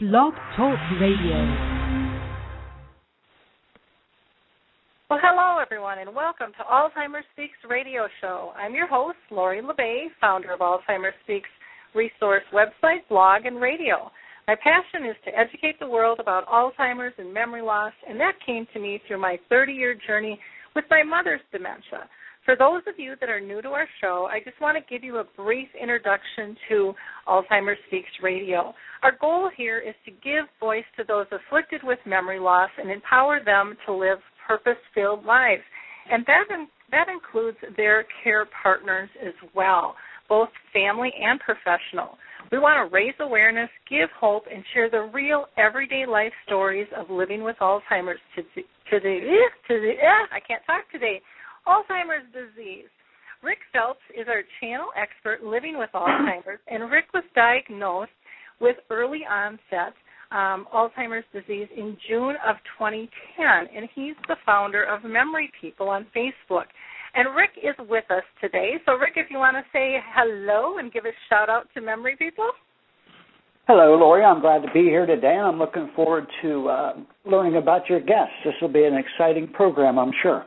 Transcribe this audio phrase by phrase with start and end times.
[0.00, 1.36] Blog Talk Radio.
[5.10, 8.54] Well, hello, everyone, and welcome to Alzheimer's Speaks radio show.
[8.56, 11.50] I'm your host, Lori La Bey, founder of Alzheimer's Speaks
[11.94, 14.10] resource website, blog, and radio.
[14.48, 18.66] My passion is to educate the world about Alzheimer's and memory loss, and that came
[18.72, 20.40] to me through my 30 year journey
[20.74, 22.08] with my mother's dementia.
[22.44, 25.04] For those of you that are new to our show, I just want to give
[25.04, 26.94] you a brief introduction to
[27.28, 28.72] Alzheimer's Speaks Radio.
[29.02, 33.40] Our goal here is to give voice to those afflicted with memory loss and empower
[33.44, 35.62] them to live purpose-filled lives.
[36.10, 39.94] And that in, that includes their care partners as well,
[40.28, 42.16] both family and professional.
[42.50, 47.10] We want to raise awareness, give hope, and share the real everyday life stories of
[47.10, 49.20] living with Alzheimer's to, to the
[49.68, 49.92] to the
[50.32, 51.20] I can't talk today
[51.66, 52.88] Alzheimer's disease.
[53.42, 58.10] Rick Phelps is our channel expert living with Alzheimer's, and Rick was diagnosed
[58.60, 59.94] with early onset
[60.30, 63.08] um, Alzheimer's disease in June of 2010,
[63.74, 66.66] and he's the founder of Memory People on Facebook.
[67.14, 68.74] And Rick is with us today.
[68.86, 72.14] So, Rick, if you want to say hello and give a shout out to Memory
[72.16, 72.48] People.
[73.66, 74.22] Hello, Lori.
[74.22, 76.92] I'm glad to be here today, and I'm looking forward to uh,
[77.24, 78.34] learning about your guests.
[78.44, 80.44] This will be an exciting program, I'm sure.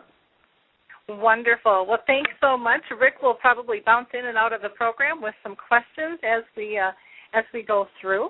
[1.10, 1.86] Wonderful.
[1.88, 2.82] Well, thanks so much.
[2.98, 6.80] Rick will probably bounce in and out of the program with some questions as we
[6.80, 6.92] uh,
[7.34, 8.30] as we go through.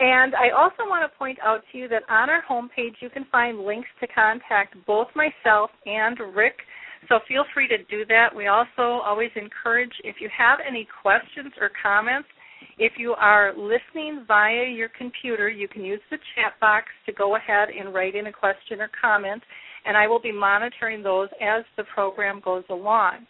[0.00, 3.26] And I also want to point out to you that on our homepage you can
[3.30, 6.56] find links to contact both myself and Rick.
[7.08, 8.34] So feel free to do that.
[8.34, 12.28] We also always encourage if you have any questions or comments,
[12.78, 17.36] if you are listening via your computer, you can use the chat box to go
[17.36, 19.42] ahead and write in a question or comment
[19.84, 23.26] and I will be monitoring those as the program goes along.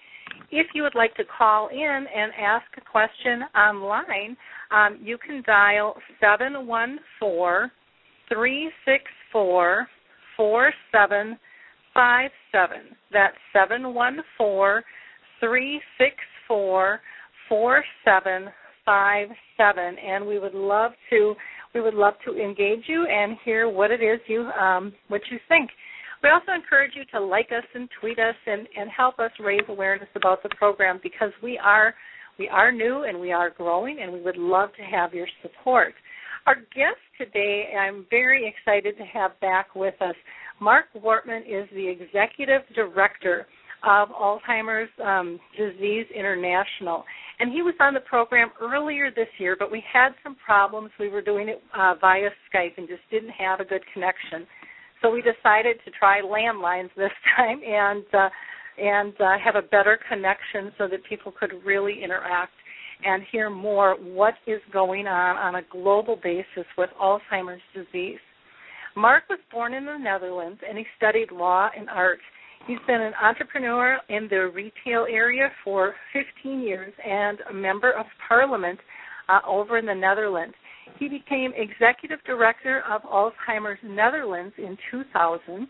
[0.50, 4.36] If you would like to call in and ask a question online,
[4.70, 7.70] um, you can dial 714
[8.28, 9.88] 364
[10.36, 12.96] 4757.
[13.12, 14.82] That's 714
[15.40, 17.00] 364
[17.48, 19.98] 4757.
[19.98, 21.34] And we would love to
[21.72, 25.38] we would love to engage you and hear what it is you um, what you
[25.48, 25.70] think.
[26.22, 29.62] We also encourage you to like us and tweet us and, and help us raise
[29.68, 31.94] awareness about the program because we are
[32.38, 35.92] we are new and we are growing and we would love to have your support.
[36.46, 40.14] Our guest today, I'm very excited to have back with us.
[40.58, 43.46] Marc Wortmann is the executive director
[43.82, 47.04] of Alzheimer's um, Disease International.
[47.40, 50.90] And he was on the program earlier this year, but we had some problems.
[50.98, 54.46] We were doing it uh, via Skype and just didn't have a good connection.
[55.02, 58.28] So we decided to try landlines this time and uh,
[58.78, 62.52] and uh, have a better connection so that people could really interact
[63.04, 68.18] and hear more what is going on on a global basis with Alzheimer's disease.
[68.96, 72.18] Marc was born in the Netherlands and he studied law and art.
[72.66, 78.06] He's been an entrepreneur in the retail area for 15 years and a member of
[78.28, 78.78] parliament
[79.28, 80.54] uh, over in the Netherlands.
[80.98, 85.68] He became executive director of Alzheimer's Netherlands in 2000.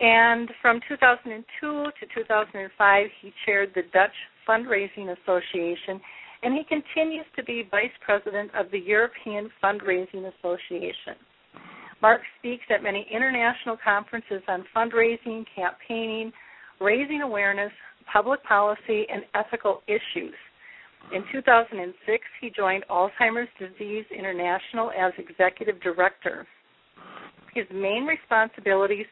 [0.00, 4.14] And from 2002 to 2005, he chaired the Dutch
[4.48, 6.00] Fundraising Association,
[6.42, 11.16] and he continues to be vice president of the European Fundraising Association.
[12.02, 16.32] Marc speaks at many international conferences on fundraising, campaigning,
[16.80, 17.72] raising awareness,
[18.12, 20.34] public policy, and ethical issues.
[21.12, 26.46] In 2006, he joined Alzheimer's Disease International as executive director.
[27.54, 29.06] His main responsibilities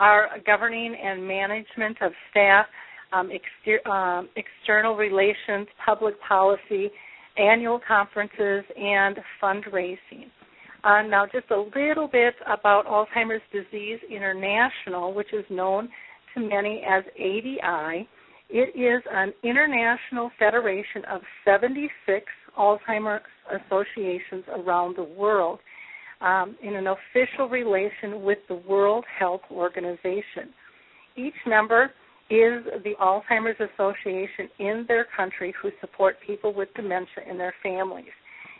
[0.00, 2.66] are governing and management of staff,
[3.12, 6.90] um, exter- um, external relations, public policy,
[7.36, 10.30] annual conferences, and fundraising.
[10.84, 15.88] Uh, now, just a little bit about Alzheimer's Disease International, which is known
[16.34, 18.08] to many as ADI.
[18.54, 21.90] It is an international federation of 76
[22.58, 25.58] Alzheimer's associations around the world
[26.20, 30.52] um, in an official relation with the World Health Organization.
[31.16, 31.92] Each member
[32.28, 38.12] is the Alzheimer's Association in their country who support people with dementia and their families.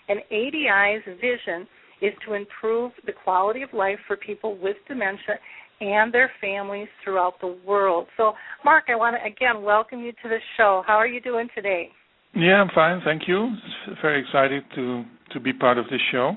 [0.08, 1.68] And ADI's vision
[2.00, 5.38] is to improve the quality of life for people with dementia
[5.82, 8.06] and their families throughout the world.
[8.16, 8.32] So,
[8.64, 10.82] Marc, I want to again welcome you to the show.
[10.86, 11.88] How are you doing today?
[12.34, 13.50] Yeah, I'm fine, thank you.
[14.00, 16.36] Very excited to to be part of this show.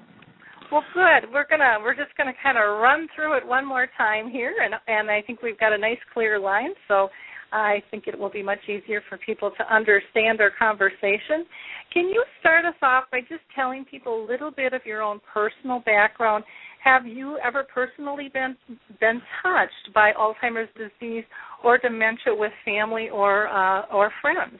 [0.72, 1.32] Well, good.
[1.32, 4.74] We're gonna we're just gonna kind of run through it one more time here, and
[4.88, 6.72] and I think we've got a nice clear line.
[6.88, 7.10] So
[7.52, 11.46] I think it will be much easier for people to understand our conversation.
[11.94, 15.22] Can you start us off by just telling people a little bit of your own
[15.32, 16.44] personal background?
[16.86, 18.56] Have you ever personally been
[19.00, 21.24] been touched by Alzheimer's disease
[21.64, 24.60] or dementia with family or uh, or friends?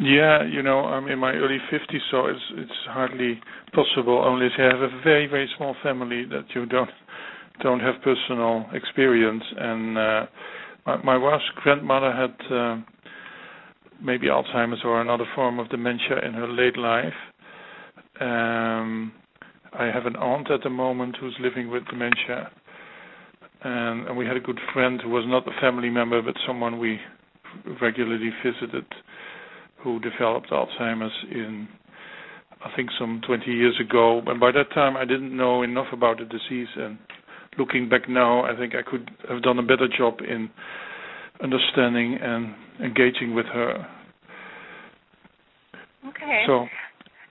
[0.00, 3.40] Yeah, you know, I'm in my early 50s, so it's it's hardly
[3.72, 6.90] possible unless you have a very very small family that you don't
[7.62, 9.44] don't have personal experience.
[9.56, 10.26] And uh,
[10.84, 12.76] my, my wife's grandmother had uh,
[14.02, 17.14] maybe Alzheimer's or another form of dementia in her late life.
[18.20, 19.12] Um,
[19.72, 22.50] I have an aunt at the moment who's living with dementia,
[23.62, 26.78] and, and we had a good friend who was not a family member but someone
[26.78, 26.98] we
[27.80, 28.84] regularly visited
[29.82, 31.68] who developed Alzheimer's in,
[32.64, 34.20] I think, some 20 years ago.
[34.26, 36.68] And by that time, I didn't know enough about the disease.
[36.76, 36.98] And
[37.58, 40.50] looking back now, I think I could have done a better job in
[41.42, 43.86] understanding and engaging with her.
[46.08, 46.44] Okay.
[46.46, 46.66] So.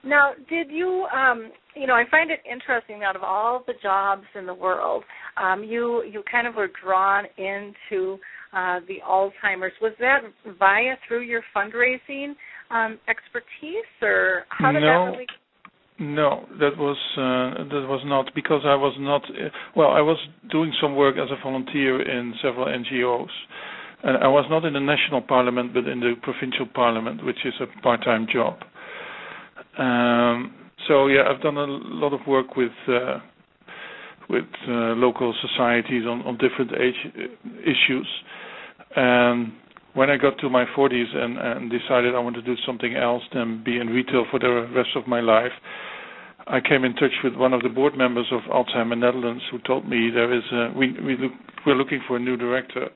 [0.06, 3.02] Now, did you, um, you know, I find it interesting.
[3.02, 5.02] Out of all the jobs in the world,
[5.36, 8.18] um, you you kind of were drawn into
[8.52, 9.72] uh, the Alzheimer's.
[9.82, 10.20] Was that
[10.58, 12.34] via through your fundraising
[12.70, 14.86] um, expertise, or how did no.
[14.86, 15.26] that really?
[15.98, 19.22] No, that was uh, that was not because I was not.
[19.24, 20.18] Uh, well, I was
[20.52, 23.34] doing some work as a volunteer in several NGOs.
[24.02, 27.54] And I was not in the national parliament, but in the provincial parliament, which is
[27.60, 28.58] a part-time job.
[29.78, 30.54] Um,
[30.88, 33.18] so yeah, I've done a lot of work with uh,
[34.28, 38.08] with uh, local societies on, on different age uh, issues.
[38.96, 39.52] And
[39.94, 43.22] when I got to my 40s and, and decided I want to do something else
[43.32, 45.52] than be in retail for the rest of my life,
[46.48, 49.88] I came in touch with one of the board members of Alzheimer Netherlands who told
[49.88, 51.32] me there is a, we we look,
[51.66, 52.88] we're looking for a new director.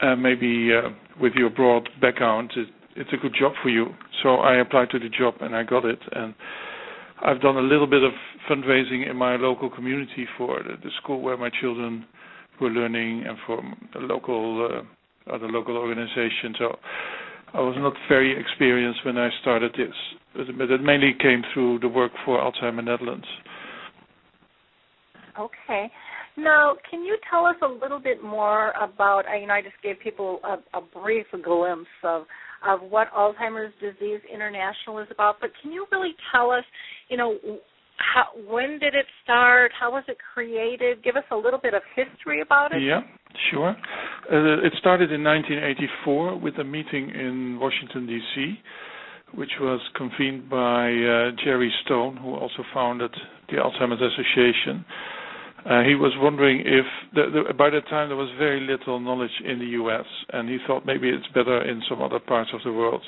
[0.00, 0.88] Uh, maybe uh,
[1.20, 2.68] with your broad background, it,
[3.00, 3.86] it's a good job for you.
[4.22, 5.98] So I applied to the job and I got it.
[6.12, 6.34] And
[7.24, 8.12] I've done a little bit of
[8.48, 12.04] fundraising in my local community for the, the school where my children
[12.60, 13.62] were learning and for
[13.94, 16.56] the local uh, other local organizations.
[16.58, 16.76] So
[17.54, 19.94] I was not very experienced when I started this,
[20.58, 23.26] but it mainly came through the work for Alzheimer Netherlands.
[25.38, 25.90] Okay.
[26.36, 29.24] Now, can you tell us a little bit more about?
[29.38, 32.24] You know, I just gave people a, a brief glimpse of
[32.66, 36.64] of what Alzheimer's Disease International is about, but can you really tell us,
[37.08, 37.38] you know,
[37.96, 39.72] how, when did it start?
[39.78, 41.02] How was it created?
[41.04, 42.82] Give us a little bit of history about it.
[42.82, 43.00] Yeah,
[43.50, 43.70] sure.
[43.70, 48.54] Uh, it started in 1984 with a meeting in Washington, D.C.,
[49.34, 53.14] which was convened by uh, Jerry Stone, who also founded
[53.48, 54.84] the Alzheimer's Association.
[55.68, 59.30] Uh, he was wondering if the, the, by that time there was very little knowledge
[59.44, 62.72] in the U.S., and he thought maybe it's better in some other parts of the
[62.72, 63.02] world.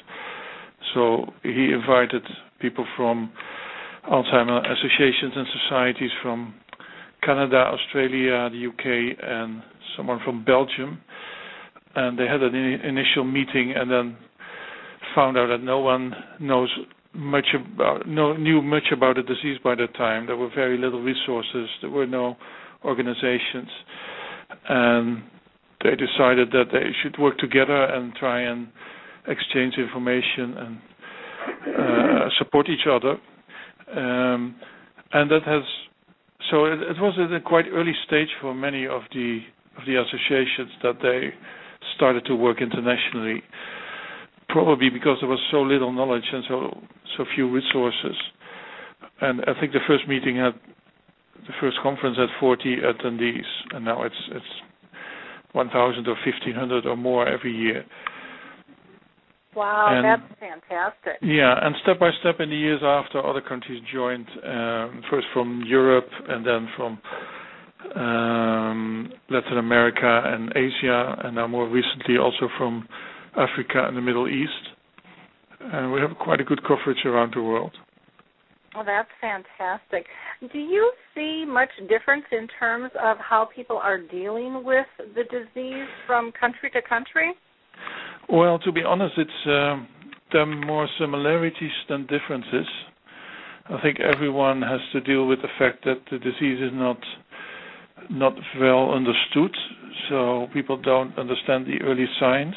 [0.95, 2.23] So he invited
[2.61, 3.33] people from
[4.11, 6.55] Alzheimer associations and societies from
[7.23, 9.63] Canada, Australia, the UK, and
[9.97, 11.01] someone from Belgium.
[11.95, 14.17] And they had an in- initial meeting, and then
[15.15, 16.71] found out that no one knows
[17.15, 20.27] much about, no, knew much about the disease by that time.
[20.27, 21.69] There were very little resources.
[21.81, 22.37] There were no
[22.85, 23.69] organizations,
[24.69, 25.23] and
[25.85, 28.69] they decided that they should work together and try and
[29.29, 30.79] exchange information and
[31.79, 33.17] uh, support each other.
[33.97, 34.57] Um,
[35.13, 35.63] and that has
[36.51, 39.41] so it, it, was at a quite early stage for many of the
[39.79, 41.31] of the associations that they
[41.97, 43.43] started to work internationally
[44.53, 46.79] probably because there was so little knowledge and so
[47.17, 48.17] so few resources
[49.21, 50.55] and I think the first meeting had
[51.47, 54.53] the first conference had 40 attendees and now it's it's
[55.53, 57.85] 1000 or 1500 or more every year
[59.55, 61.21] Wow, and, that's fantastic.
[61.21, 65.63] Yeah, and step by step in the years after, other countries joined, um, first from
[65.67, 66.99] Europe and then from
[67.95, 72.89] um, Latin America and Asia, and now more recently also from
[73.37, 74.51] Africa and the Middle East.
[75.61, 77.73] And we have quite a good coverage around the world.
[78.75, 80.07] Well, that's fantastic.
[80.53, 85.89] Do you see much difference in terms of how people are dealing with the disease
[86.07, 87.35] from country to country?
[88.31, 89.85] Well, to be honest, it's uh,
[90.33, 92.67] there are more similarities than differences.
[93.67, 96.99] I think everyone has to deal with the fact that the disease is not
[98.11, 99.55] not well understood,
[100.09, 102.55] so people don't understand the early signs,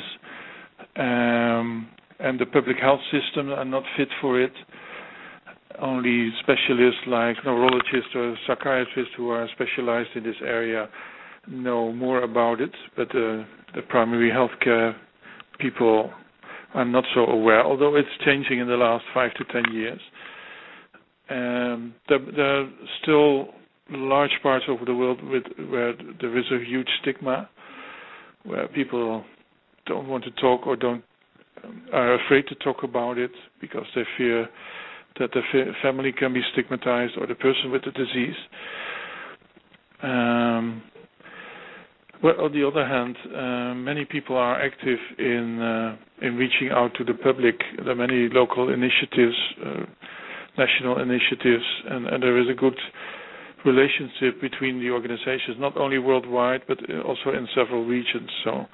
[0.96, 1.88] um,
[2.20, 4.54] and the public health system are not fit for it.
[5.80, 10.88] Only specialists like neurologists or psychiatrists who are specialized in this area
[11.48, 13.44] know more about it, but uh,
[13.75, 14.96] the primary healthcare
[15.60, 16.12] people
[16.74, 20.00] are not so aware, although it's changing in the last five to ten years.
[21.30, 22.70] Um, there, there are
[23.02, 23.48] still
[23.90, 27.50] large parts of the world with, where there is a huge stigma,
[28.44, 29.24] where people
[29.86, 31.04] don't want to talk or don't
[31.94, 34.48] are afraid to talk about it because they fear
[35.20, 38.36] that the fa- family can be stigmatized or the person with the disease.
[40.04, 40.84] Um,
[42.24, 46.92] well, on the other hand, uh, many people are active in uh, in reaching out
[46.98, 47.56] to the public.
[47.77, 49.84] There are many local initiatives, uh,
[50.58, 52.77] national initiatives, and, and, there is a good
[53.65, 58.30] relationship between the organizations, not only worldwide but also in several regions.
[58.44, 58.65] So,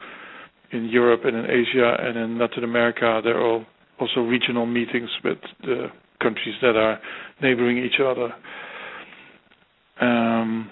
[0.71, 3.65] in Europe and in Asia and in Latin America, there are
[3.99, 5.87] also regional meetings with the
[6.21, 6.99] countries that are
[7.41, 8.33] neighboring each other.
[10.01, 10.69] Um,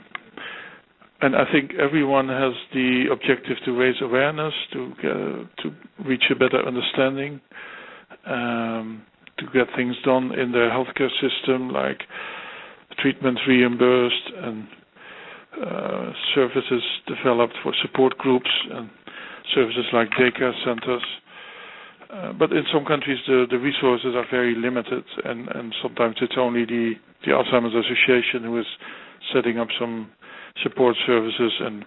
[1.22, 4.94] and I think everyone has the objective to raise awareness, to
[5.64, 5.72] to
[6.06, 7.42] reach a better understanding,
[8.26, 9.04] um,
[9.38, 12.00] to get things done in their healthcare system, like
[13.02, 14.68] treatment reimbursed and
[15.66, 18.90] uh, services developed for support groups and
[19.54, 21.04] services like daycare centers.
[22.10, 26.34] Uh, but in some countries, the, the resources are very limited, and, and sometimes it's
[26.40, 26.94] only the,
[27.26, 28.66] the Alzheimer's Association who is
[29.34, 30.10] setting up some
[30.64, 31.86] support services and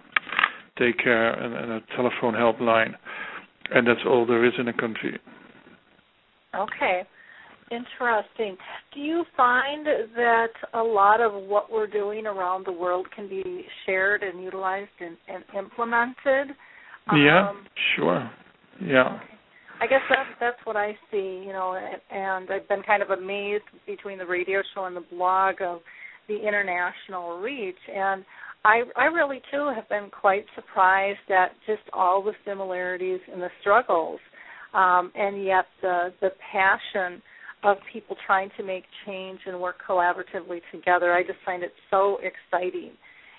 [0.78, 2.94] daycare and, and a telephone helpline,
[3.74, 5.18] and that's all there is in a country.
[6.54, 7.02] Okay.
[7.72, 8.58] Interesting.
[8.92, 13.64] Do you find that a lot of what we're doing around the world can be
[13.86, 16.54] shared and utilized and, and implemented?
[17.14, 17.66] Yeah, um,
[17.96, 18.30] sure.
[18.80, 19.20] Yeah.
[19.80, 23.10] I guess that's that's what I see, you know, and, and I've been kind of
[23.10, 25.80] amazed between the radio show and the blog of
[26.28, 28.24] the international reach, and
[28.64, 33.48] I I really too have been quite surprised at just all the similarities and the
[33.60, 34.20] struggles,
[34.72, 37.20] um, and yet the the passion
[37.64, 41.12] of people trying to make change and work collaboratively together.
[41.12, 42.92] I just find it so exciting,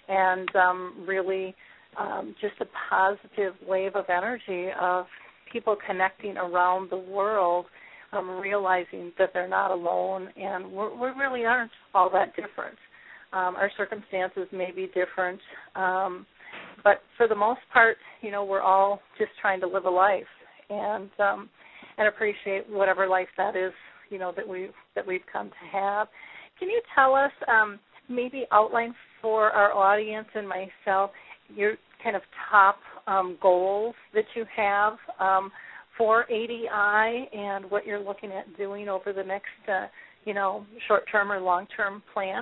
[0.10, 1.55] and um, really
[2.00, 5.06] um, just a positive wave of energy of
[5.52, 7.66] people connecting around the world,
[8.12, 12.78] um, realizing that they're not alone, and we're, we really aren't all that different.
[13.32, 15.40] Um, our circumstances may be different,
[15.76, 16.26] um,
[16.84, 20.24] but for the most part, you know, we're all just trying to live a life
[20.70, 21.50] and um,
[21.98, 23.74] and appreciate whatever life that is,
[24.10, 26.08] you know, that we that we've come to have.
[26.60, 31.12] Can you tell us, um, maybe outline for our audience and myself
[31.56, 35.51] your kind of top um, goals that you have um,
[35.98, 39.88] for ADI and what you're looking at doing over the next, uh,
[40.25, 42.41] you know, short-term or long-term plan?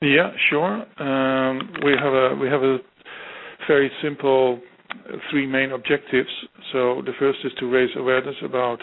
[0.00, 0.84] Yeah, sure.
[1.00, 2.78] Um, we have a we have a
[3.68, 4.60] very simple
[5.30, 6.28] three main objectives.
[6.72, 8.80] So the first is to raise awareness about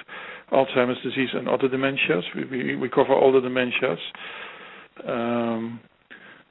[0.51, 2.23] Alzheimer's disease and other dementias.
[2.35, 3.99] We we, we cover all the dementias.
[5.07, 5.81] Um,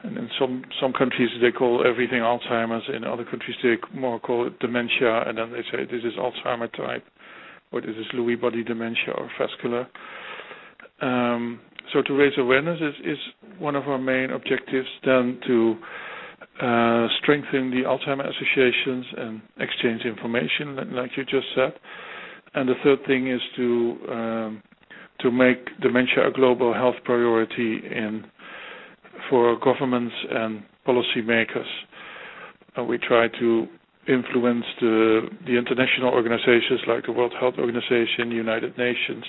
[0.02, 2.84] and in some some countries they call everything Alzheimer's.
[2.94, 6.70] In other countries they more call it dementia, and then they say this is Alzheimer
[6.76, 7.04] type,
[7.72, 9.86] or this is Lewy body dementia or vascular.
[11.00, 11.60] Um,
[11.92, 13.18] so to raise awareness is, is
[13.58, 14.88] one of our main objectives.
[15.04, 15.76] Then to
[16.60, 21.72] uh, strengthen the Alzheimer associations and exchange information, like you just said.
[22.54, 24.62] And the third thing is to um,
[25.20, 28.24] to make dementia a global health priority in
[29.28, 31.66] for governments and policymakers.
[32.78, 33.66] Uh, we try to
[34.08, 39.24] influence the, the international organizations like the World Health Organization, United Nations,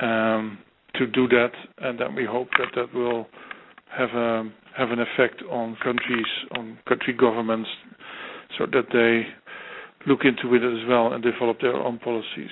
[0.00, 0.58] um,
[0.94, 3.26] to do that, and then we hope that that will
[3.96, 7.68] have a have an effect on countries, on country governments,
[8.58, 9.26] so that they
[10.10, 12.50] look into it as well and develop their own policies.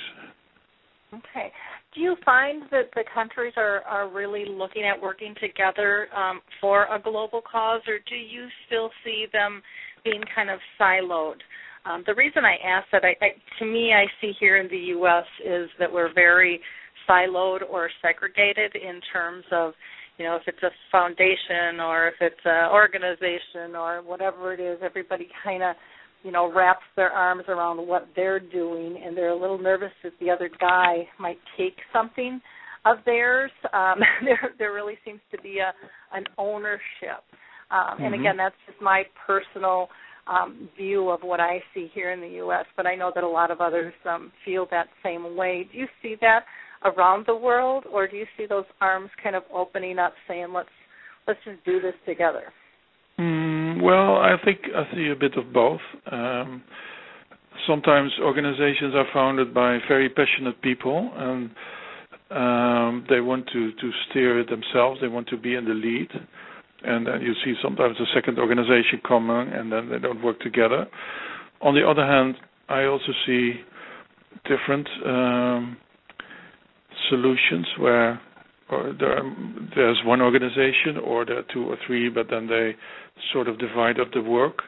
[1.15, 1.51] Okay
[1.95, 6.85] do you find that the countries are, are really looking at working together um, for
[6.85, 9.63] a global cause, or do you still see them
[10.05, 11.41] being kind of siloed?
[11.85, 13.29] Um, the reason I ask that, I, I,
[13.59, 15.25] to me, I see here in the U.S.
[15.45, 16.61] is that we're very
[17.09, 19.73] siloed or segregated in terms of,
[20.19, 24.79] you know, if it's a foundation or if it's an organization or whatever it is,
[24.83, 25.75] everybody kind of
[26.23, 30.13] you know, wraps their arms around what they're doing, and they're a little nervous that
[30.21, 32.41] the other guy might take something
[32.85, 33.51] of theirs.
[33.73, 35.73] Um, there, there really seems to be a
[36.17, 37.23] an ownership,
[37.71, 38.05] um, mm-hmm.
[38.05, 39.89] and again, that's just my personal
[40.27, 42.65] um, view of what I see here in the U.S.
[42.77, 45.69] But I know that a lot of others um, feel that same way.
[45.71, 46.41] Do you see that
[46.85, 50.69] around the world, or do you see those arms kind of opening up, saying, "Let's
[51.27, 52.53] let's just do this together"?
[53.19, 55.81] Mm, well, I think I see a bit of both.
[56.11, 56.63] Um,
[57.67, 61.51] sometimes organizations are founded by very passionate people and
[62.31, 65.01] um, they want to, to steer it themselves.
[65.01, 66.09] They want to be in the lead.
[66.83, 70.87] And then you see sometimes a second organization coming and then they don't work together.
[71.61, 72.37] On the other hand,
[72.69, 73.55] I also see
[74.49, 75.77] different um,
[77.11, 78.21] solutions where
[78.99, 79.21] there,
[79.75, 82.75] there's one organization or there are two or three, but then they
[83.33, 84.63] sort of divide up the work.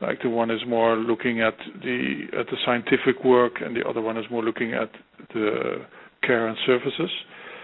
[0.00, 4.02] Like the one is more looking at the at the scientific work, and the other
[4.02, 4.90] one is more looking at
[5.32, 5.84] the
[6.22, 7.10] care and services.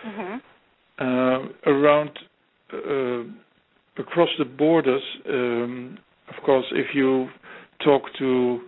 [0.06, 0.36] Mm-hmm.
[0.98, 2.10] Uh, around
[2.72, 5.98] uh, across the borders, um,
[6.34, 7.28] of course, if you
[7.84, 8.60] talk to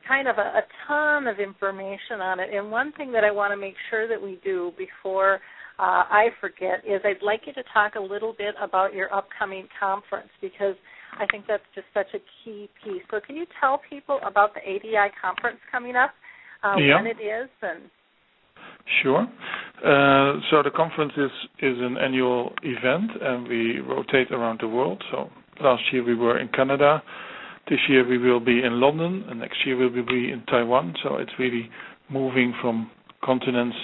[0.07, 3.53] kind of a, a, ton of information on it, and one thing that I want
[3.53, 5.41] to make sure that we do before
[5.79, 9.69] uh, I forget is I'd like you to talk a little bit about your upcoming
[9.79, 10.77] conference because
[11.19, 13.03] I think that's just such a key piece.
[13.11, 16.11] So, can you tell people about the ADI conference coming up,
[16.63, 16.97] uh, yeah.
[16.97, 17.91] when it is, and
[19.03, 19.27] Sure.
[19.79, 25.03] Uh, so the conference is, is an annual event, and we rotate around the world.
[25.11, 25.31] So
[25.61, 27.03] Last year we were in Canada.
[27.69, 30.95] This year we will be in London, and next year we will be in Taiwan.
[31.03, 31.71] So it's really
[32.11, 32.91] moving from
[33.23, 33.77] continents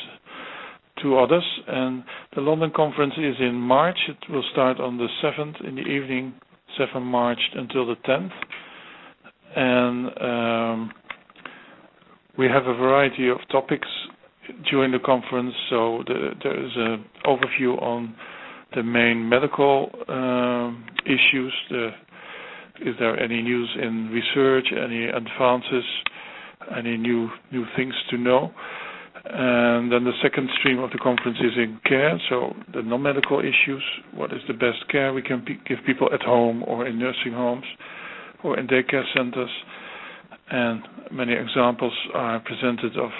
[1.02, 1.44] to others.
[1.66, 3.98] And the London conference is in March.
[4.08, 6.34] It will start on the 7th in the evening,
[6.78, 8.32] 7 March until the 10th.
[9.56, 10.92] And um,
[12.36, 13.88] we have a variety of topics
[14.70, 15.54] during the conference.
[15.70, 18.14] So the, there is an overview on
[18.74, 21.52] the main medical um, issues.
[21.70, 21.90] The,
[22.82, 25.84] is there any news in research, any advances,
[26.76, 28.52] any new new things to know?
[29.24, 33.82] And then the second stream of the conference is in care, so the non-medical issues.
[34.14, 37.32] What is the best care we can p- give people at home or in nursing
[37.32, 37.64] homes
[38.44, 39.50] or in daycare centers?
[40.50, 43.10] And many examples are presented of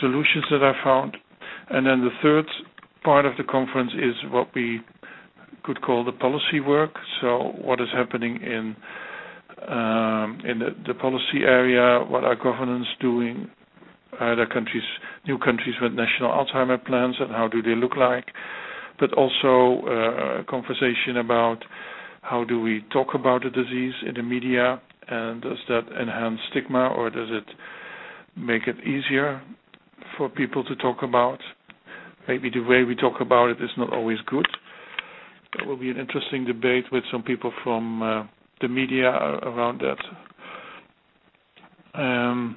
[0.00, 1.16] solutions that are found.
[1.70, 2.46] And then the third
[3.04, 4.80] part of the conference is what we
[5.62, 6.90] could call the policy work.
[7.20, 8.76] So what is happening in
[9.68, 12.04] um, in the, the, policy area?
[12.06, 13.48] What are governments doing?
[14.20, 14.82] Are there countries,
[15.26, 18.26] new countries with national Alzheimer plans, and how do they look like?
[19.00, 21.58] But also uh, a conversation about
[22.22, 26.88] how do we talk about the disease in the media, and does that enhance stigma,
[26.88, 27.44] or does it
[28.36, 29.42] make it easier
[30.16, 31.38] for people to talk about?
[32.28, 34.46] maybe the way we talk about it is not always good.
[35.56, 38.24] There will be an interesting debate with some people from uh,
[38.60, 39.98] the media around that.
[42.00, 42.56] Um,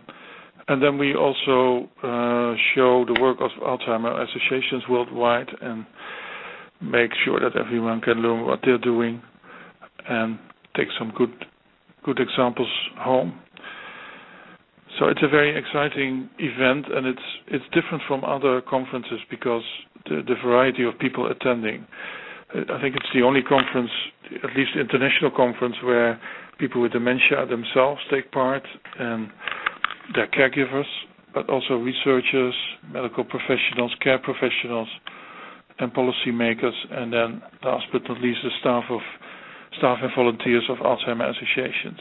[0.67, 5.85] and then we also uh, show the work of Alzheimer associations worldwide and
[6.81, 9.21] make sure that everyone can learn what they're doing
[10.09, 10.37] and
[10.75, 11.33] take some good
[12.03, 13.37] good examples home.
[14.97, 19.63] so it's a very exciting event, and it's it's different from other conferences because
[20.05, 21.85] the, the variety of people attending.
[22.53, 23.91] I think it's the only conference,
[24.41, 26.17] at least international conference, where
[26.59, 28.63] people with dementia themselves take part
[28.99, 29.29] and
[30.15, 30.87] their caregivers,
[31.33, 32.55] but also researchers,
[32.91, 34.87] medical professionals, care professionals,
[35.79, 38.99] and policymakers, and then last but not least, the staff of
[39.77, 41.99] staff and volunteers of Alzheimer associations.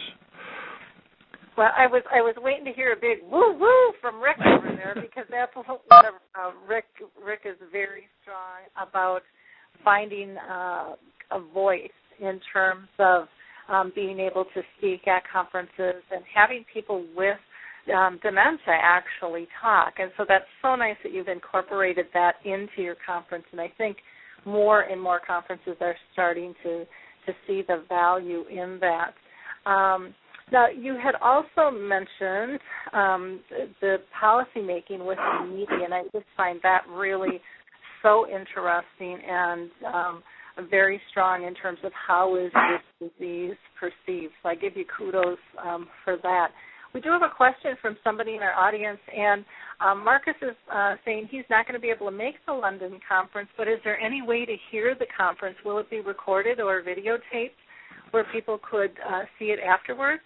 [1.57, 4.77] Well, I was I was waiting to hear a big woo woo from Rick over
[4.77, 6.85] there because that's what uh, Rick
[7.25, 9.23] Rick is very strong about
[9.83, 10.97] finding uh,
[11.33, 11.89] a voice
[12.21, 13.27] in terms of
[13.69, 17.39] um, being able to speak at conferences and having people with
[17.95, 19.95] um, dementia actually talk.
[19.99, 23.45] And so that's so nice that you've incorporated that into your conference.
[23.53, 23.99] And I think
[24.45, 26.85] more and more conferences are starting to
[27.27, 29.15] to see the value in that.
[29.69, 30.15] Um,
[30.53, 32.61] now, you had also mentioned
[32.93, 33.41] um,
[33.81, 37.41] the policy making with the media, and I just find that really
[38.01, 40.23] so interesting and um,
[40.71, 42.53] very strong in terms of how is
[43.01, 44.33] this disease perceived.
[44.43, 46.49] So I give you kudos um, for that.
[46.97, 49.45] We do have a question from somebody in our audience, and
[49.85, 52.99] um, Marcus is uh, saying he's not going to be able to make the London
[53.07, 55.59] conference, but is there any way to hear the conference?
[55.63, 57.51] Will it be recorded or videotaped
[58.13, 60.23] where people could uh, see it afterwards?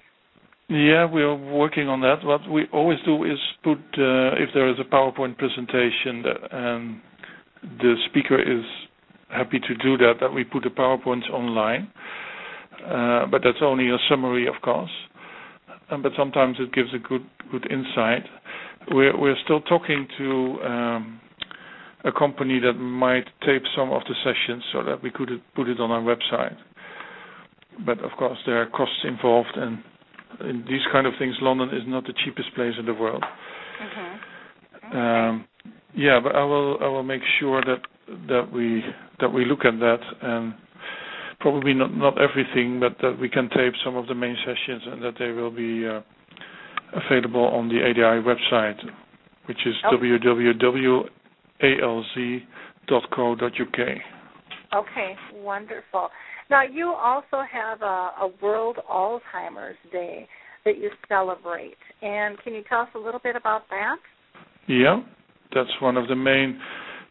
[0.69, 2.23] Yeah, we are working on that.
[2.23, 7.01] What we always do is put, uh, if there is a PowerPoint presentation that, and
[7.81, 8.65] the speaker is
[9.29, 11.91] happy to do that, that we put the PowerPoints online.
[12.87, 14.91] Uh, but that's only a summary, of course.
[15.90, 18.22] Um, but sometimes it gives a good good insight.
[18.90, 21.20] We're we're still talking to um,
[22.05, 25.81] a company that might tape some of the sessions so that we could put it
[25.81, 26.57] on our website.
[27.85, 29.83] But of course, there are costs involved, and
[30.40, 33.24] in these kind of things, London is not the cheapest place in the world.
[33.83, 34.96] Mm-hmm.
[34.96, 35.44] Um,
[35.94, 37.81] yeah, but I will I will make sure that
[38.29, 38.83] that we
[39.20, 40.55] that we look at that and
[41.40, 45.03] probably not not everything, but that we can tape some of the main sessions and
[45.03, 46.00] that they will be uh,
[46.94, 48.79] available on the ADI website,
[49.46, 49.96] which is okay.
[49.96, 51.11] www.alz.co.uk.
[54.72, 56.11] Okay, wonderful.
[56.48, 60.29] Now, you also have a, a World Alzheimer's Day
[60.64, 63.96] that you celebrate, and can you tell us a little bit about that?
[64.68, 65.00] Yeah,
[65.55, 66.61] that's one of the main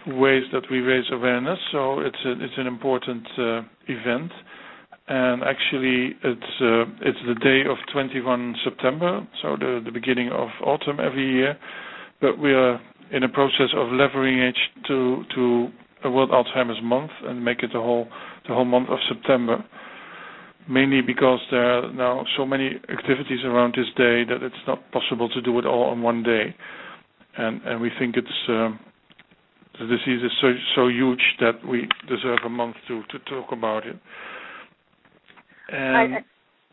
[0.07, 1.59] ways that we raise awareness.
[1.71, 4.31] So it's a, it's an important uh, event,
[5.07, 10.49] and actually it's uh, it's the day of 21 September, so the the beginning of
[10.63, 11.57] autumn every year.
[12.21, 12.79] But we are
[13.11, 14.57] in a process of leveraging it
[14.87, 15.67] to to
[16.03, 18.07] a World Alzheimer's Month and make it the whole
[18.47, 19.63] the whole month of September.
[20.69, 25.27] Mainly because there are now so many activities around this day that it's not possible
[25.29, 26.55] to do it all on one day,
[27.37, 28.69] and and we think it's uh,
[29.79, 33.85] the disease is so so huge that we deserve a month to to talk about
[33.85, 33.97] it.
[35.71, 36.05] And I, I,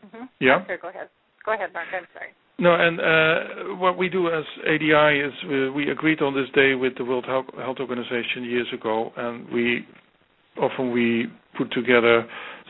[0.05, 0.25] mm-hmm.
[0.39, 1.09] yeah, go ahead.
[1.45, 1.87] Go ahead, Marc.
[1.93, 2.29] I'm sorry.
[2.59, 6.73] No, and uh, what we do as ADI is we, we agreed on this day
[6.73, 9.85] with the World Health, Health Organization years ago, and we
[10.59, 12.25] often we put together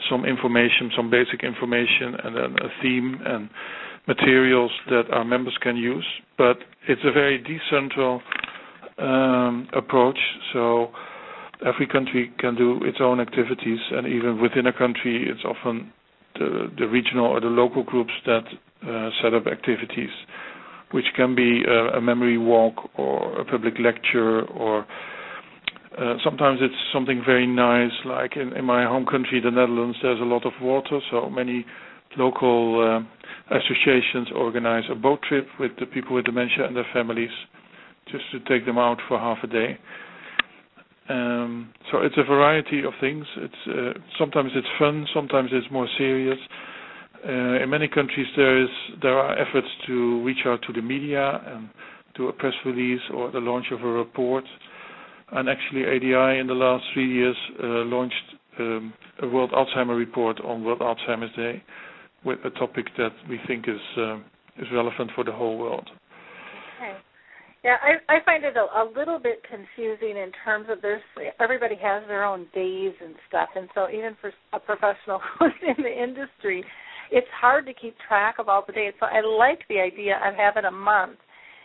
[0.09, 3.49] some information, some basic information, and then a theme and
[4.07, 6.05] materials that our members can use.
[6.37, 8.19] But it's a very decentral
[8.97, 10.17] um, approach.
[10.53, 10.89] So
[11.65, 15.91] every country can do its own activities, and even within a country, it's often
[16.35, 18.43] the, the regional or the local groups that
[18.87, 20.09] uh, set up activities,
[20.91, 24.85] which can be a, a memory walk or a public lecture or
[25.97, 29.97] uh, sometimes it's something very nice, like in, in, my home country, the Netherlands.
[30.03, 31.65] There's a lot of water, so many
[32.17, 37.31] local uh, associations organize a boat trip with the people with dementia and their families,
[38.11, 39.77] just to take them out for half a day.
[41.09, 43.25] Um, so it's a variety of things.
[43.37, 46.37] It's uh, sometimes it's fun, sometimes it's more serious.
[47.27, 48.69] Uh, in many countries, there is
[49.01, 51.69] there are efforts to reach out to the media and
[52.15, 54.43] do a press release or the launch of a report.
[55.31, 58.15] And actually, ADI in the last three years uh, launched
[58.59, 61.63] um, a World Alzheimer report on World Alzheimer's Day
[62.23, 64.17] with a topic that we think is uh,
[64.59, 65.89] is relevant for the whole world.
[67.67, 71.01] Yeah, I, I find it a, a little bit confusing in terms of there's
[71.41, 75.83] everybody has their own days and stuff, and so even for a professional who's in
[75.83, 76.63] the industry,
[77.11, 78.93] it's hard to keep track of all the days.
[79.01, 81.17] So I like the idea of having a month,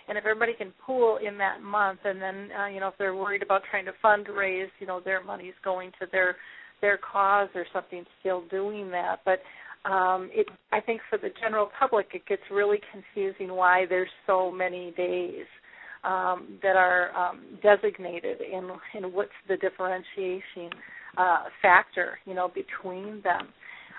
[0.09, 3.15] and if everybody can pool in that month, and then uh, you know if they're
[3.15, 6.35] worried about trying to fundraise, you know their money's going to their
[6.81, 9.21] their cause or something, still doing that.
[9.25, 9.39] But
[9.89, 14.51] um, it, I think for the general public, it gets really confusing why there's so
[14.51, 15.47] many days
[16.05, 20.71] um, that are um, designated, and, and what's the differentiation
[21.17, 23.49] uh, factor, you know, between them.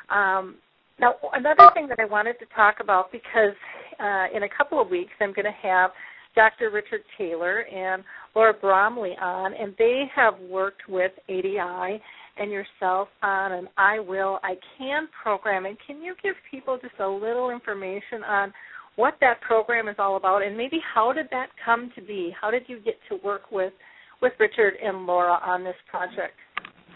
[0.09, 0.55] Um,
[0.99, 3.55] now, another thing that I wanted to talk about because
[3.99, 5.91] uh, in a couple of weeks I'm going to have
[6.35, 6.71] Dr.
[6.71, 8.03] Richard Taylor and
[8.35, 12.01] Laura Bromley on, and they have worked with ADI
[12.37, 15.65] and yourself on an I Will, I Can program.
[15.65, 18.53] And can you give people just a little information on
[18.95, 22.33] what that program is all about, and maybe how did that come to be?
[22.39, 23.73] How did you get to work with
[24.21, 26.35] with Richard and Laura on this project?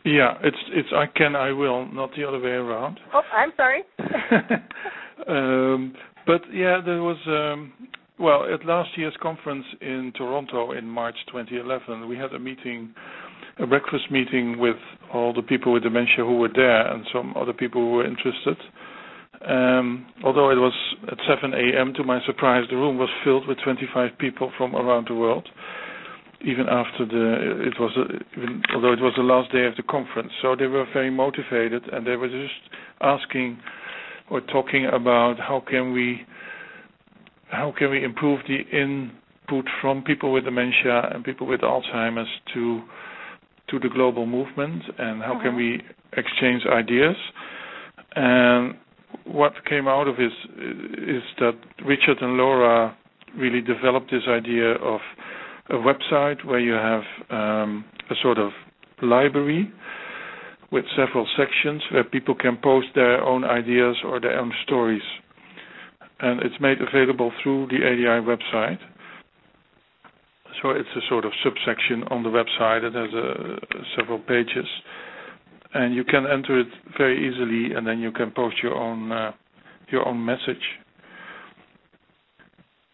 [0.05, 2.99] Yeah, it's it's I can, I will, not the other way around.
[3.13, 3.83] Oh, I'm sorry.
[5.27, 5.93] um,
[6.25, 7.73] but yeah, there was um,
[8.19, 12.93] well at last year's conference in Toronto in March 2011, we had a meeting,
[13.59, 14.77] a breakfast meeting with
[15.13, 18.57] all the people with dementia who were there and some other people who were interested.
[19.45, 20.73] Um, although it was
[21.11, 25.07] at 7 a.m., to my surprise, the room was filled with 25 people from around
[25.09, 25.47] the world
[26.41, 29.83] even after the it was a, even although it was the last day of the
[29.83, 30.31] conference.
[30.41, 32.53] So they were very motivated, and they were just
[33.01, 33.57] asking
[34.29, 36.21] or talking about how can we
[37.49, 42.81] how can we improve the input from people with dementia and people with Alzheimer's to
[43.69, 45.81] to the global movement, and how can we
[46.15, 47.15] exchange ideas.
[48.15, 48.75] And
[49.25, 51.53] what came out of this is that
[51.85, 52.95] Richard and Laura
[53.37, 54.99] really developed this idea of
[55.69, 58.51] a website where you have um, a sort of
[59.01, 59.71] library
[60.71, 65.01] with several sections where people can post their own ideas or their own stories.
[66.19, 68.79] And it's made available through the ADI website.
[70.61, 74.65] So it's a sort of subsection on the website that has uh, several pages.
[75.73, 79.31] And you can enter it very easily, and then you can post your own uh,
[79.89, 80.63] your own message.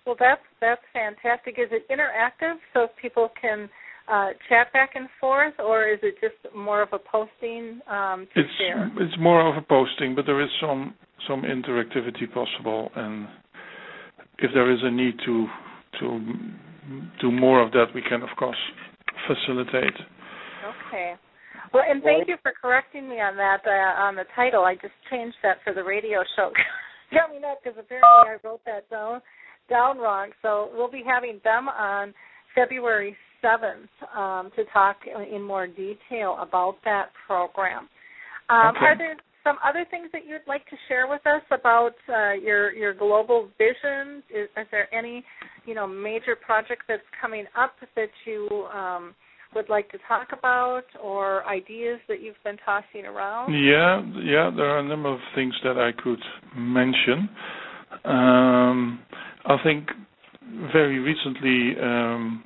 [0.05, 1.55] Well, that's that's fantastic.
[1.57, 3.69] Is it interactive so people can
[4.07, 8.41] uh, chat back and forth, or is it just more of a posting um, to
[8.41, 8.91] it's, share?
[8.97, 10.93] It's more of a posting, but there is some
[11.27, 13.27] some interactivity possible, and
[14.39, 15.47] if there is a need to
[15.99, 16.19] to
[17.21, 18.57] do more of that, we can of course
[19.27, 19.95] facilitate.
[20.89, 21.13] Okay.
[21.73, 24.63] Well, and thank you for correcting me on that uh, on the title.
[24.63, 26.51] I just changed that for the radio show.
[27.11, 29.21] Got me because apparently I wrote that down
[29.69, 30.29] down wrong.
[30.41, 32.13] So we'll be having them on
[32.53, 37.89] February 7th um, to talk in more detail about that program.
[38.49, 38.85] Um, okay.
[38.85, 42.71] Are there some other things that you'd like to share with us about uh, your
[42.73, 44.23] your global vision?
[44.29, 45.23] Is, is, there any
[45.65, 49.15] you know major project that's coming up that you um,
[49.55, 53.53] would like to talk about, or ideas that you've been tossing around?
[53.53, 56.21] Yeah, yeah, there are a number of things that I could
[56.55, 57.29] mention.
[58.05, 58.99] Um,
[59.45, 59.89] I think
[60.71, 62.43] very recently um,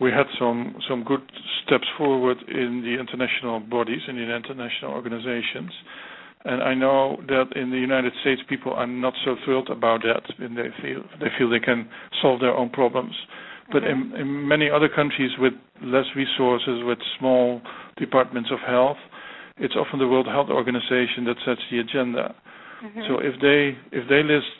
[0.00, 1.22] we had some some good
[1.64, 5.72] steps forward in the international bodies and in the international organizations.
[6.44, 10.22] And I know that in the United States, people are not so thrilled about that,
[10.38, 11.88] and they feel they feel they can
[12.22, 13.14] solve their own problems.
[13.72, 14.14] But mm-hmm.
[14.14, 15.52] in, in many other countries with
[15.82, 17.60] less resources, with small
[17.98, 18.98] departments of health,
[19.58, 22.34] it's often the World Health Organization that sets the agenda.
[22.84, 23.00] Mm-hmm.
[23.08, 24.52] So if they if they list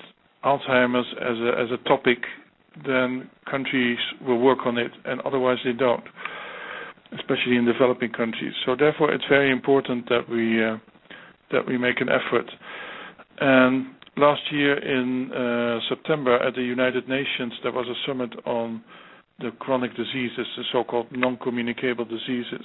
[0.44, 2.18] Alzheimer's as a as a topic,
[2.84, 6.04] then countries will work on it, and otherwise they don't,
[7.12, 8.54] especially in developing countries.
[8.64, 10.78] So therefore, it's very important that we uh,
[11.52, 12.50] that we make an effort.
[13.38, 18.82] And last year in uh, September at the United Nations, there was a summit on
[19.38, 22.64] the chronic diseases, the so-called non-communicable diseases,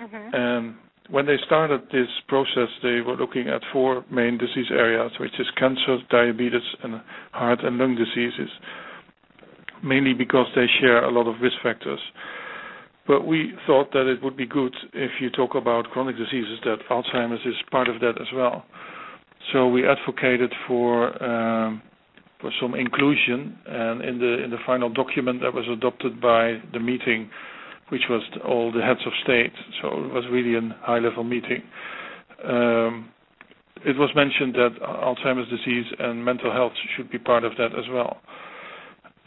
[0.00, 0.34] mm-hmm.
[0.34, 0.74] and
[1.10, 5.46] when they started this process, they were looking at four main disease areas, which is
[5.58, 7.00] cancer, diabetes, and
[7.32, 8.48] heart and lung diseases,
[9.82, 12.00] mainly because they share a lot of risk factors.
[13.06, 16.78] But we thought that it would be good if you talk about chronic diseases that
[16.90, 18.64] Alzheimer's is part of that as well.
[19.52, 21.82] So we advocated for um,
[22.40, 26.80] for some inclusion, and in the in the final document that was adopted by the
[26.80, 27.30] meeting,
[27.90, 29.52] which was all the heads of state.
[29.80, 31.62] So it was really a high-level meeting.
[32.44, 33.08] Um,
[33.84, 37.84] it was mentioned that Alzheimer's disease and mental health should be part of that as
[37.92, 38.18] well.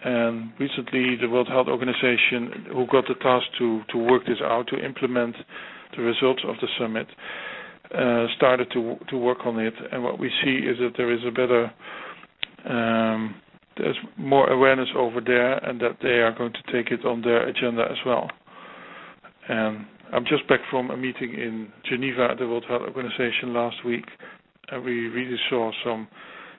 [0.03, 4.67] And recently, the World Health Organization, who got the task to, to work this out,
[4.69, 5.35] to implement
[5.95, 7.07] the results of the summit,
[7.93, 9.73] uh, started to to work on it.
[9.91, 11.71] And what we see is that there is a better
[12.69, 13.35] um,
[13.77, 17.47] there's more awareness over there, and that they are going to take it on their
[17.47, 18.29] agenda as well.
[19.49, 23.77] And I'm just back from a meeting in Geneva at the World Health Organization last
[23.85, 24.05] week,
[24.69, 26.07] and we really saw some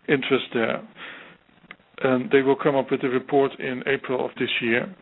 [0.08, 0.86] interest there.
[2.00, 4.94] And they will come up with a report in April of this year,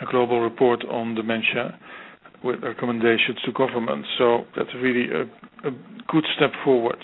[0.00, 1.78] a global report on dementia
[2.42, 4.08] with recommendations to governments.
[4.18, 5.22] So that's really a,
[5.68, 5.70] a
[6.08, 6.98] good step forward.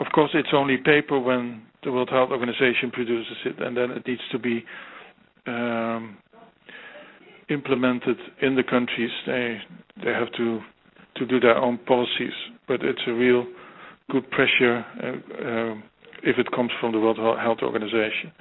[0.00, 4.06] Of course, it's only paper when the World Health Organization produces it, and then it
[4.06, 4.64] needs to be
[5.46, 6.16] um,
[7.50, 9.10] implemented in the countries.
[9.26, 9.58] They
[10.04, 10.60] they have to
[11.16, 12.32] to do their own policies,
[12.66, 13.46] but it's a real
[14.10, 15.74] good pressure uh, uh,
[16.22, 18.32] if it comes from the World Health Organization.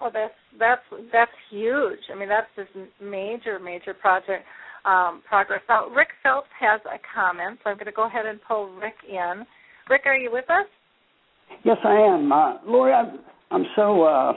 [0.00, 2.00] Oh, that's that's that's huge.
[2.12, 4.44] I mean, that's just major major project
[4.84, 5.60] um, progress.
[5.68, 8.96] Now, Rick Phelps has a comment, so I'm going to go ahead and pull Rick
[9.08, 9.44] in.
[9.88, 10.66] Rick, are you with us?
[11.64, 12.32] Yes, I am.
[12.32, 14.32] Uh, Lori, I'm, I'm so uh,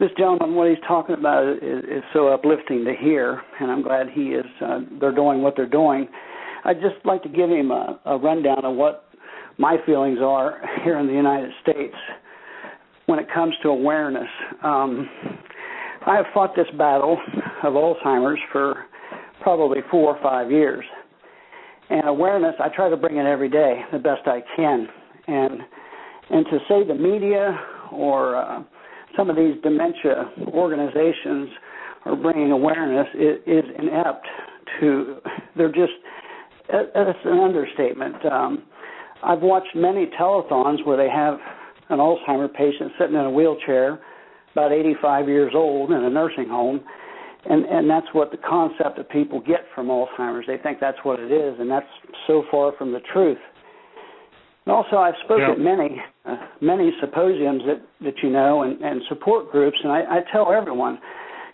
[0.00, 4.06] this gentleman, what he's talking about is, is so uplifting to hear, and I'm glad
[4.12, 4.46] he is.
[4.60, 6.08] Uh, they're doing what they're doing.
[6.64, 9.04] I'd just like to give him a, a rundown of what
[9.58, 11.94] my feelings are here in the United States
[13.06, 14.28] when it comes to awareness.
[14.62, 15.08] Um,
[16.06, 17.18] I have fought this battle
[17.62, 18.84] of Alzheimer's for
[19.42, 20.84] probably four or five years.
[21.90, 24.88] And awareness, I try to bring it every day the best I can.
[25.26, 25.60] And
[26.30, 27.58] and to say the media
[27.92, 28.62] or uh,
[29.16, 31.50] some of these dementia organizations
[32.06, 34.26] are bringing awareness is, is inept.
[34.80, 35.18] To
[35.56, 35.92] they're just
[36.68, 38.16] it's an understatement.
[38.24, 38.64] Um,
[39.22, 41.38] I've watched many telethons where they have
[41.90, 44.00] an Alzheimer patient sitting in a wheelchair,
[44.52, 46.80] about 85 years old, in a nursing home,
[47.48, 50.46] and and that's what the concept of people get from Alzheimer's.
[50.46, 51.86] They think that's what it is, and that's
[52.26, 53.38] so far from the truth.
[54.66, 55.52] And also, I've spoken yeah.
[55.52, 60.00] at many uh, many symposiums that that you know and, and support groups, and I,
[60.00, 60.98] I tell everyone,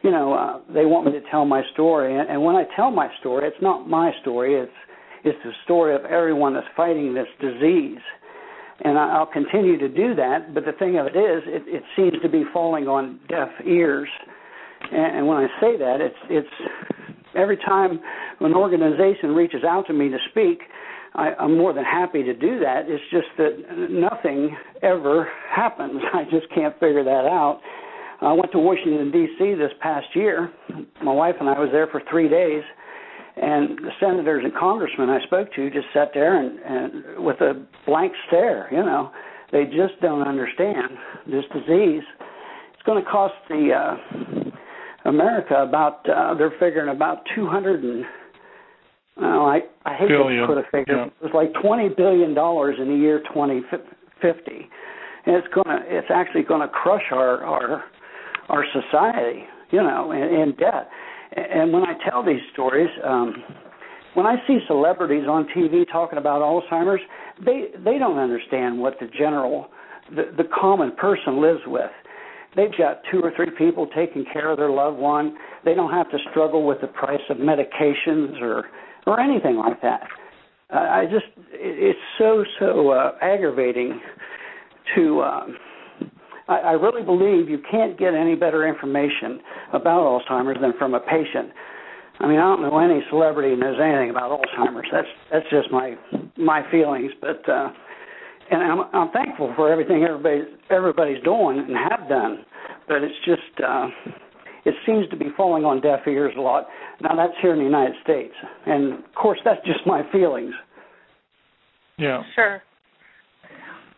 [0.02, 2.90] you know, uh, they want me to tell my story, and, and when I tell
[2.92, 4.54] my story, it's not my story.
[4.54, 4.72] It's
[5.24, 7.98] it's the story of everyone that's fighting this disease
[8.82, 10.54] and I'll continue to do that.
[10.54, 14.08] But the thing of it is, it, it seems to be falling on deaf ears.
[14.90, 16.48] And, when I say that, it's it's
[17.36, 18.00] every time
[18.40, 20.60] an organization reaches out to me to speak,
[21.14, 22.84] I, I'm more than happy to do that.
[22.86, 26.00] It's just that nothing ever happens.
[26.14, 27.60] I just can't figure that out.
[28.22, 29.54] I went to Washington D.C.
[29.54, 30.50] this past year.
[31.02, 32.62] My wife and I was there for three days
[33.36, 37.64] and the senators and congressmen I spoke to just sat there and, and with a
[37.86, 39.10] blank stare, you know,
[39.52, 40.90] they just don't understand
[41.26, 42.02] this disease.
[42.74, 48.04] It's going to cost the uh, America about uh, they're figuring about 200 and
[49.16, 50.42] well, I I hate billion.
[50.42, 50.96] to put a figure.
[50.96, 51.06] Yeah.
[51.22, 54.68] It's like 20 billion dollars in the year 2050,
[55.26, 57.84] and it's going to it's actually going to crush our our
[58.48, 60.88] our society, you know, in, in debt
[61.36, 63.34] and when I tell these stories, um,
[64.14, 67.00] when I see celebrities on TV talking about Alzheimer's,
[67.44, 69.68] they they don't understand what the general,
[70.10, 71.90] the, the common person lives with.
[72.56, 75.36] They've got two or three people taking care of their loved one.
[75.64, 78.66] They don't have to struggle with the price of medications or
[79.06, 80.02] or anything like that.
[80.72, 84.00] Uh, I just it's so so uh, aggravating
[84.96, 85.20] to.
[85.20, 85.46] Uh,
[86.50, 89.40] I, I really believe you can't get any better information
[89.72, 91.52] about Alzheimer's than from a patient.
[92.18, 94.88] I mean, I don't know any celebrity knows anything about Alzheimer's.
[94.92, 95.94] That's that's just my
[96.36, 97.12] my feelings.
[97.20, 97.68] But uh,
[98.50, 102.44] and I'm I'm thankful for everything everybody everybody's doing and have done.
[102.88, 103.86] But it's just uh,
[104.64, 106.66] it seems to be falling on deaf ears a lot.
[107.00, 108.34] Now that's here in the United States,
[108.66, 110.52] and of course that's just my feelings.
[111.96, 112.22] Yeah.
[112.34, 112.62] Sure.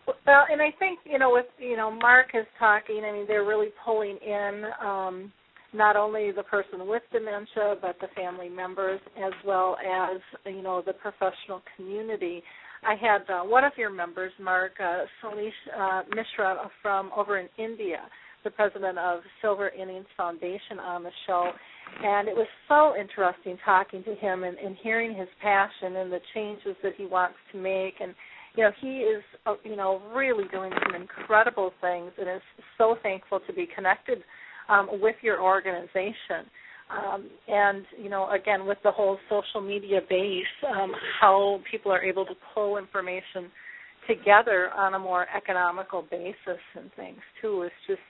[0.06, 3.02] Well, and I think you know, with you know, Marc is talking.
[3.04, 5.32] I mean, they're really pulling in um,
[5.72, 10.82] not only the person with dementia, but the family members, as well as you know,
[10.84, 12.42] the professional community.
[12.84, 17.48] I had uh, one of your members, Marc uh, Sailesh uh, Mishra from over in
[17.56, 18.00] India,
[18.42, 21.52] the president of Silver Innings Foundation, on the show,
[22.02, 26.20] and it was so interesting talking to him and, and hearing his passion and the
[26.34, 28.14] changes that he wants to make and
[28.54, 32.42] you know, he is, uh, you know, really doing some incredible things and is
[32.78, 34.18] so thankful to be connected
[34.68, 36.46] um, with your organization.
[36.90, 42.02] Um, and, you know, again, with the whole social media base, um, how people are
[42.02, 43.50] able to pull information
[44.06, 48.00] together on a more economical basis and things too is just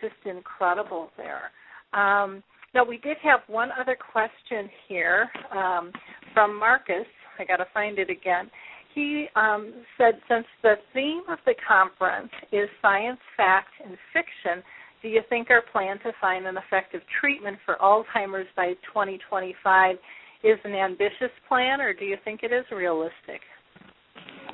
[0.00, 1.50] just incredible there.
[1.98, 2.42] Um,
[2.74, 5.90] now we did have one other question here um,
[6.34, 7.06] from Marcus.
[7.38, 8.50] I got to find it again
[8.96, 14.64] he um, said since the theme of the conference is science, fact, and fiction,
[15.02, 19.96] do you think our plan to find an effective treatment for Alzheimer's by 2025
[20.42, 23.44] is an ambitious plan, or do you think it is realistic?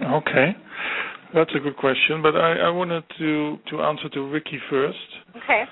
[0.02, 0.56] Okay.
[1.32, 4.98] That's a good question, but I, I wanted to, to answer to Ricky first.
[5.36, 5.62] Okay.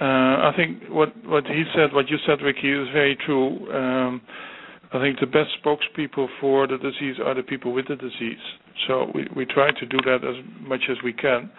[0.00, 3.70] Uh, I think what, what he said, what you said, Ricky, is very true.
[3.72, 4.22] Um,
[4.92, 8.38] I think the best spokespeople for the disease are the people with the disease.
[8.86, 10.36] So we, we try to do that as
[10.68, 11.50] much as we can.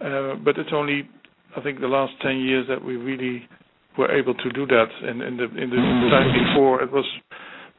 [0.00, 1.08] Uh, but it's only,
[1.56, 3.48] I think, the last 10 years that we really
[3.96, 4.86] were able to do that.
[5.02, 7.04] And in the, in the time before, it was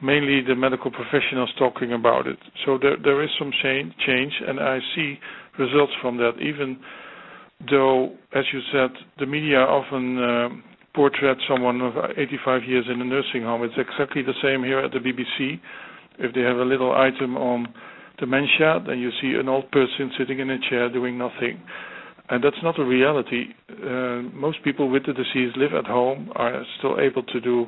[0.02, 2.38] mainly the medical professionals talking about it.
[2.66, 5.18] So there, there is some change, change, and I see
[5.58, 6.32] results from that.
[6.40, 6.78] Even
[7.70, 10.48] though, as you said, the media often uh,
[10.94, 13.62] portray someone of 85 years in a nursing home.
[13.62, 15.60] It's exactly the same here at the BBC.
[16.18, 17.72] If they have a little item on
[18.18, 21.60] dementia, then you see an old person sitting in a chair doing nothing.
[22.28, 23.46] And that's not a reality.
[23.70, 27.66] Uh, most people with the disease live at home, are still able to do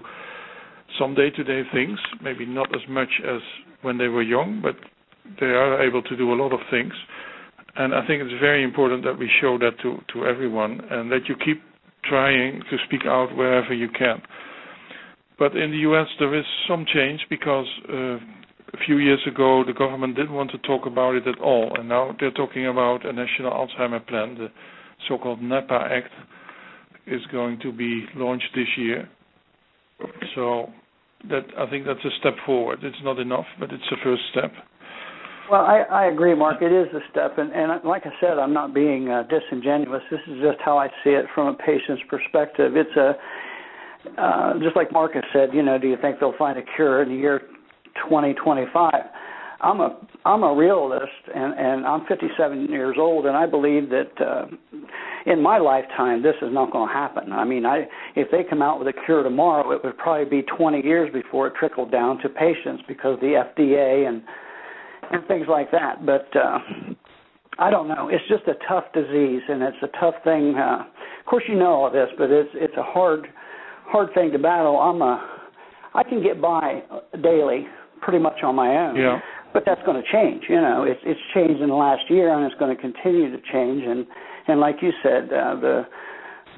[0.98, 3.40] some day-to-day things, maybe not as much as
[3.82, 4.76] when they were young, but
[5.40, 6.92] they are able to do a lot of things.
[7.74, 11.28] And I think it's very important that we show that to, to everyone and that
[11.28, 11.62] you keep
[12.04, 14.20] trying to speak out wherever you can.
[15.38, 18.16] But in the US, there is some change because uh,
[18.74, 21.88] a few years ago the government didn't want to talk about it at all, and
[21.88, 24.36] now they're talking about a national Alzheimer plan.
[24.36, 24.48] The
[25.08, 26.12] so-called NAPA Act
[27.06, 29.08] is going to be launched this year.
[30.34, 30.68] So
[31.28, 32.80] that I think that's a step forward.
[32.82, 34.52] It's not enough, but it's a first step.
[35.50, 36.62] Well, I, I agree, Marc.
[36.62, 40.02] It is a step, and, and like I said, I'm not being uh, disingenuous.
[40.10, 42.76] This is just how I see it from a patient's perspective.
[42.76, 43.14] It's a
[44.18, 45.50] uh, just like Marcus said.
[45.52, 47.40] You know, do you think they'll find a cure in the year
[48.08, 48.94] 2025?
[49.60, 54.10] I'm a I'm a realist, and and I'm 57 years old, and I believe that
[54.20, 54.46] uh,
[55.26, 57.32] in my lifetime this is not going to happen.
[57.32, 60.46] I mean, I if they come out with a cure tomorrow, it would probably be
[60.56, 64.22] 20 years before it trickled down to patients because the FDA and
[65.12, 66.04] and things like that.
[66.04, 66.58] But uh,
[67.58, 68.08] I don't know.
[68.08, 70.54] It's just a tough disease, and it's a tough thing.
[70.56, 70.84] Uh,
[71.20, 73.26] of course, you know all this, but it's it's a hard
[73.86, 74.78] hard thing to battle.
[74.78, 75.28] I'm a
[75.94, 76.82] I can get by
[77.22, 77.66] daily
[78.00, 78.96] pretty much on my own.
[78.96, 79.20] Yeah
[79.52, 80.44] but that's going to change.
[80.48, 83.42] You know, it's it's changed in the last year, and it's going to continue to
[83.52, 83.82] change.
[83.86, 84.06] And
[84.48, 85.86] and like you said, uh, the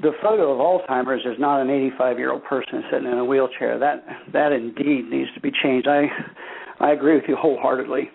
[0.01, 3.77] the photo of Alzheimer's is not an 85 year old person sitting in a wheelchair.
[3.79, 5.87] That that indeed needs to be changed.
[5.87, 6.05] I
[6.79, 8.09] I agree with you wholeheartedly.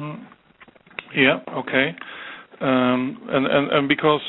[0.00, 0.24] Mm.
[1.14, 1.38] Yeah.
[1.58, 1.94] Okay.
[2.60, 4.20] Um, and and and because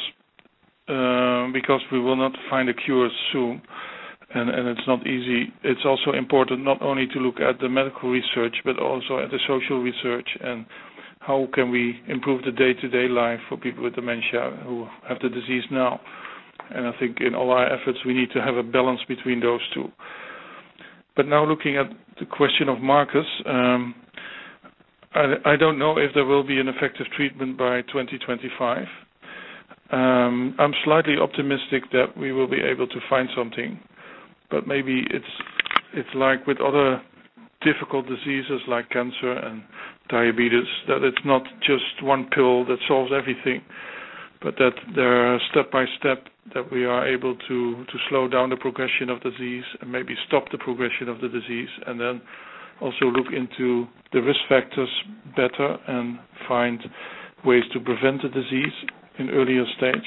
[0.87, 3.61] uh, because we will not find a cure soon
[4.33, 5.51] and, and it's not easy.
[5.63, 9.39] It's also important not only to look at the medical research, but also at the
[9.47, 10.65] social research and
[11.19, 15.63] how can we improve the day-to-day life for people with dementia who have the disease
[15.71, 15.99] now.
[16.73, 19.59] And I think in all our efforts we need to have a balance between those
[19.73, 19.85] two.
[21.15, 21.87] But now looking at
[22.19, 23.93] the question of Marcus, um,
[25.13, 28.85] I, I, don't know if there will be an effective treatment by 2025.
[29.91, 33.79] Um, I'm slightly optimistic that we will be able to find something
[34.51, 35.33] but maybe it's
[35.93, 37.01] it's like with other
[37.63, 39.63] difficult diseases like cancer and
[40.09, 43.61] diabetes that it's not just one pill that solves everything,
[44.41, 48.49] but that there are step by step that we are able to to slow down
[48.49, 52.21] the progression of disease and maybe stop the progression of the disease and then
[52.81, 54.89] also look into the risk factors
[55.35, 56.79] better and find
[57.45, 58.73] ways to prevent the disease
[59.19, 60.05] in earlier stage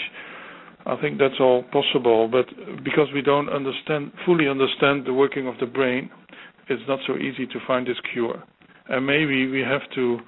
[0.86, 2.46] I think that's all possible, but
[2.84, 6.10] because we don't understand fully understand the working of the brain,
[6.68, 8.42] it's not so easy to find this cure.
[8.88, 10.18] And maybe we have to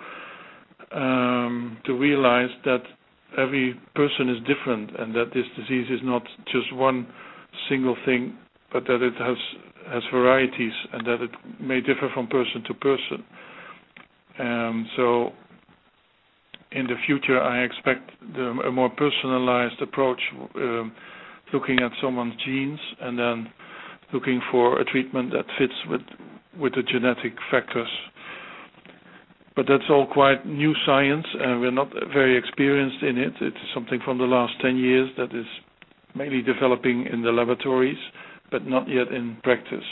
[0.92, 2.82] um, to realize that
[3.36, 7.06] every person is different, and that this disease is not just one
[7.68, 8.38] single thing,
[8.76, 9.38] but that it has
[9.90, 13.24] has varieties, and that it may differ from person to person.
[14.38, 15.30] Um, so
[16.72, 20.20] in the future, I expect the, a more personalized approach,
[20.56, 20.92] um,
[21.54, 23.48] looking at someone's genes and then
[24.12, 26.02] looking for a treatment that fits with
[26.60, 27.88] with the genetic factors.
[29.54, 33.32] But that's all quite new science, and we're not very experienced in it.
[33.40, 35.46] It's something from the last 10 years that is
[36.14, 37.96] mainly developing in the laboratories,
[38.50, 39.84] but not yet in practice.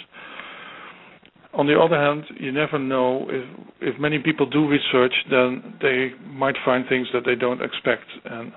[1.54, 3.44] On the other hand, you never know if
[3.80, 8.06] if many people do research, then they might find things that they don't expect.
[8.24, 8.52] And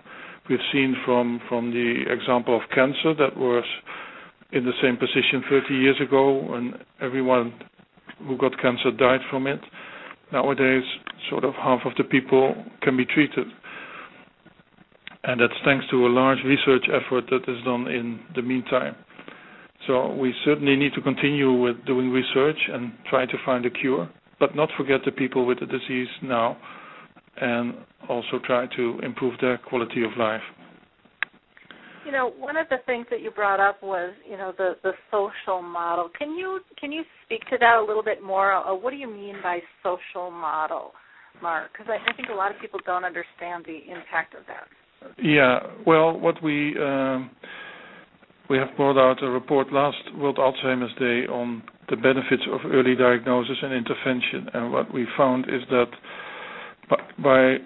[0.50, 3.66] we've seen from from the example of cancer that was
[4.52, 7.54] in the same position 30 years ago, and everyone
[8.26, 9.60] who got cancer died from it.
[10.32, 10.84] Nowadays,
[11.30, 13.48] sort of half of the people can be treated.
[15.24, 18.95] And that's thanks to a large research effort that is done in the meantime.
[19.88, 24.09] So we certainly need to continue with doing research and try to find a cure.
[24.39, 26.57] but not forget the people with the disease now,
[27.41, 27.73] and
[28.07, 30.41] also try to improve their quality of life.
[32.05, 34.93] You know, one of the things that you brought up was, you know, the the
[35.11, 36.09] social model.
[36.17, 38.53] Can you can you speak to that a little bit more?
[38.53, 40.91] Uh, what do you mean by social model,
[41.41, 41.73] Marc?
[41.73, 44.67] Because I, I think a lot of people don't understand the impact of that.
[45.21, 45.59] Yeah.
[45.85, 47.29] Well, what we um,
[48.50, 52.95] we have brought out a report last World Alzheimer's Day on the benefits of early
[52.95, 55.88] diagnosis and intervention, and what we found is that
[57.24, 57.58] by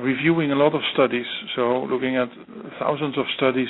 [0.00, 1.26] reviewing a lot of studies,
[1.56, 2.28] so looking at
[2.78, 3.68] thousands of studies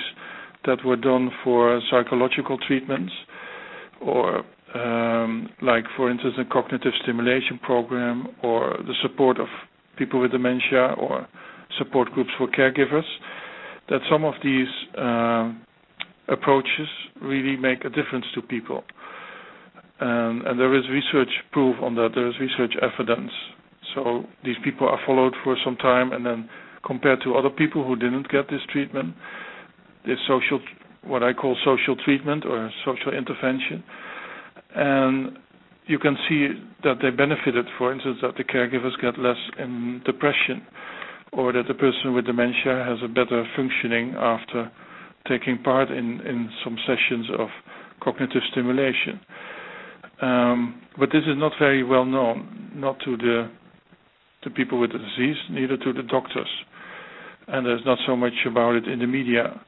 [0.67, 3.13] that were done for psychological treatments,
[4.01, 4.43] or
[4.75, 9.47] um, like, for instance, a cognitive stimulation program, or the support of
[9.97, 11.27] people with dementia, or
[11.79, 13.07] support groups for caregivers,
[13.89, 15.53] that some of these uh,
[16.29, 16.89] approaches
[17.23, 18.85] really make a difference to people.
[20.01, 22.11] And, and there is research proof on that.
[22.15, 23.33] There is research evidence
[23.95, 26.49] so these people are followed for some time, and then
[26.87, 29.15] compared to other people who didn't get this treatment,
[30.07, 30.61] this social,
[31.03, 33.83] what I call social treatment or social intervention,
[34.75, 35.39] and
[35.87, 36.49] you can see
[36.85, 37.67] that they benefited.
[37.79, 40.67] For instance, that the caregivers get less in depression,
[41.33, 44.71] or that the person with dementia has a better functioning after
[45.27, 47.49] taking part in, in some sessions of
[48.03, 49.21] cognitive stimulation.
[50.21, 53.51] Um, but this is not very well known, not to the
[54.43, 56.49] to people with the disease, neither to the doctors.
[57.49, 59.61] And there's not so much about it in the media.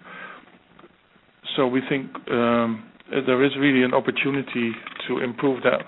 [1.56, 4.72] So we think um, there is really an opportunity
[5.08, 5.82] to improve that.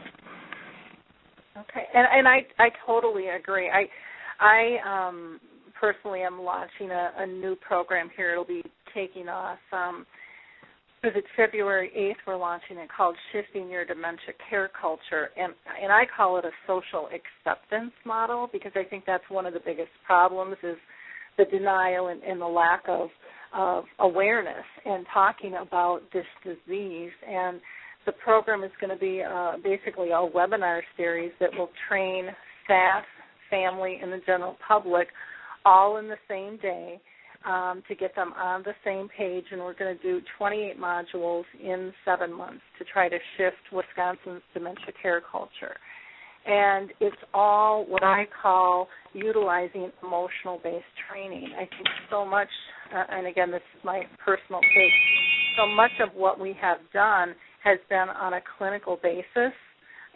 [1.57, 3.71] Okay, and and I I totally agree.
[3.71, 3.85] I
[4.41, 5.41] I um,
[5.79, 8.33] personally am launching a, a new program here.
[8.33, 8.63] It'll be
[8.95, 9.59] taking off.
[9.73, 10.07] Um,
[11.03, 15.31] because it's February 8th, we're launching it called Shifting Your Dementia Care Culture.
[15.37, 19.53] And, and I call it a social acceptance model because I think that's one of
[19.53, 20.77] the biggest problems is
[21.39, 23.09] the denial and, and the lack of,
[23.53, 27.11] of awareness and talking about this disease.
[27.29, 27.61] And
[28.07, 32.29] the program is going to be uh, basically a webinar series that will train
[32.65, 33.03] staff,
[33.51, 35.09] family, and the general public
[35.65, 37.01] all in the same day
[37.45, 41.45] um, to get them on the same page, and we're going to do 28 modules
[41.63, 45.77] in seven months to try to shift Wisconsin's dementia care culture.
[46.45, 51.51] And it's all what I call utilizing emotional based training.
[51.57, 52.49] I think so much,
[52.95, 54.93] uh, and again, this is my personal take,
[55.57, 59.53] so much of what we have done has been on a clinical basis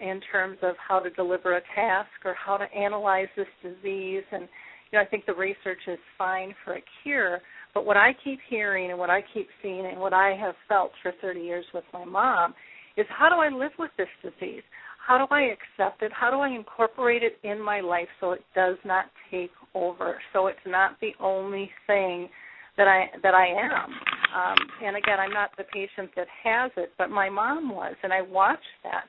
[0.01, 4.49] in terms of how to deliver a task or how to analyze this disease and
[4.91, 7.41] you know, I think the research is fine for a cure,
[7.75, 10.93] but what I keep hearing and what I keep seeing and what I have felt
[11.03, 12.55] for 30 years with my mom
[12.97, 14.63] is how do I live with this disease?
[15.07, 16.13] How do I accept it?
[16.13, 20.19] How do I incorporate it in my life so it does not take over?
[20.33, 22.29] So it's not the only thing
[22.77, 23.91] that I that I am.
[24.35, 28.13] Um, and again, I'm not the patient that has it, but my mom was, and
[28.13, 29.05] I watched that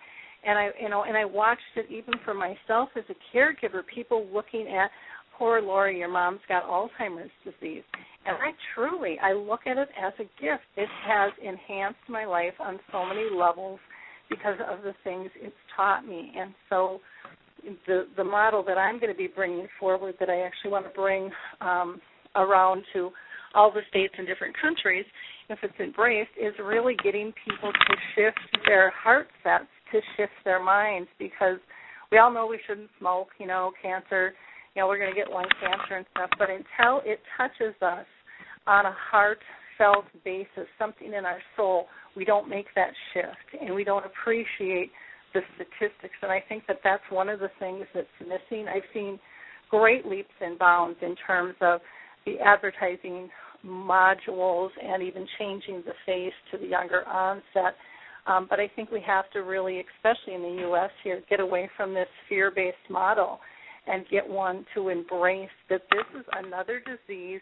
[0.47, 4.27] and I you know and I watched it even for myself as a caregiver people
[4.33, 4.89] looking at
[5.37, 7.83] poor Lori, your mom's got Alzheimer's disease.
[8.25, 10.63] And I truly, I look at it as a gift.
[10.75, 13.79] It has enhanced my life on so many levels
[14.29, 16.33] because of the things it's taught me.
[16.37, 16.99] And so
[17.85, 20.91] the the model that I'm going to be bringing forward that I actually want to
[20.91, 21.31] bring
[21.61, 22.01] um,
[22.35, 23.11] around to
[23.55, 25.05] all the states and different countries,
[25.49, 30.63] if it's embraced, is really getting people to shift their heart sets, to shift their
[30.63, 31.57] minds, because
[32.11, 33.29] we all know we shouldn't smoke.
[33.39, 34.33] You know, cancer
[34.77, 38.05] you know, we're going to get lung cancer and stuff, but until it touches us
[38.67, 43.83] on a heartfelt basis, something in our soul, we don't make that shift and we
[43.83, 44.91] don't appreciate
[45.33, 46.13] the statistics.
[46.21, 48.67] And I think that that's one of the things that's missing.
[48.67, 49.17] I've seen
[49.71, 51.79] great leaps and bounds in terms of
[52.27, 53.29] the advertising
[53.65, 57.73] modules and even changing the face to the younger onset.
[58.27, 60.91] Um, but I think we have to really, especially in the U.S.
[61.03, 63.39] here, get away from this fear-based model
[63.87, 67.41] and get one to embrace that this is another disease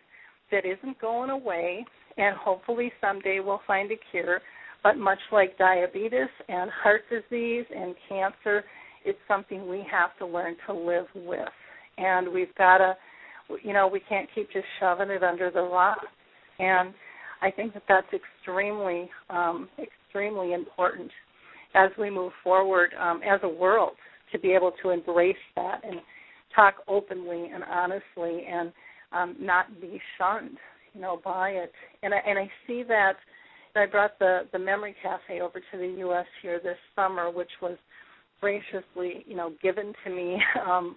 [0.52, 1.86] that isn't going away,
[2.18, 4.42] and hopefully someday we'll find a cure.
[4.84, 8.64] But much like diabetes and heart disease and cancer,
[9.04, 11.50] it's something we have to learn to live with.
[11.98, 12.96] And we've got to,
[13.64, 15.98] you know, we can't keep just shoving it under the rock.
[16.60, 16.94] And
[17.42, 21.10] I think that that's extremely, um, extremely important
[21.74, 23.94] as we move forward um, as a world
[24.32, 26.00] to be able to embrace that and
[26.56, 28.72] talk openly and honestly and
[29.12, 30.58] um, not be shunned,
[30.94, 31.72] you know, by it.
[32.04, 33.14] And I, and I see that.
[33.78, 36.26] I brought the the memory cafe over to the U.S.
[36.42, 37.78] here this summer, which was
[38.40, 40.96] graciously, you know, given to me um,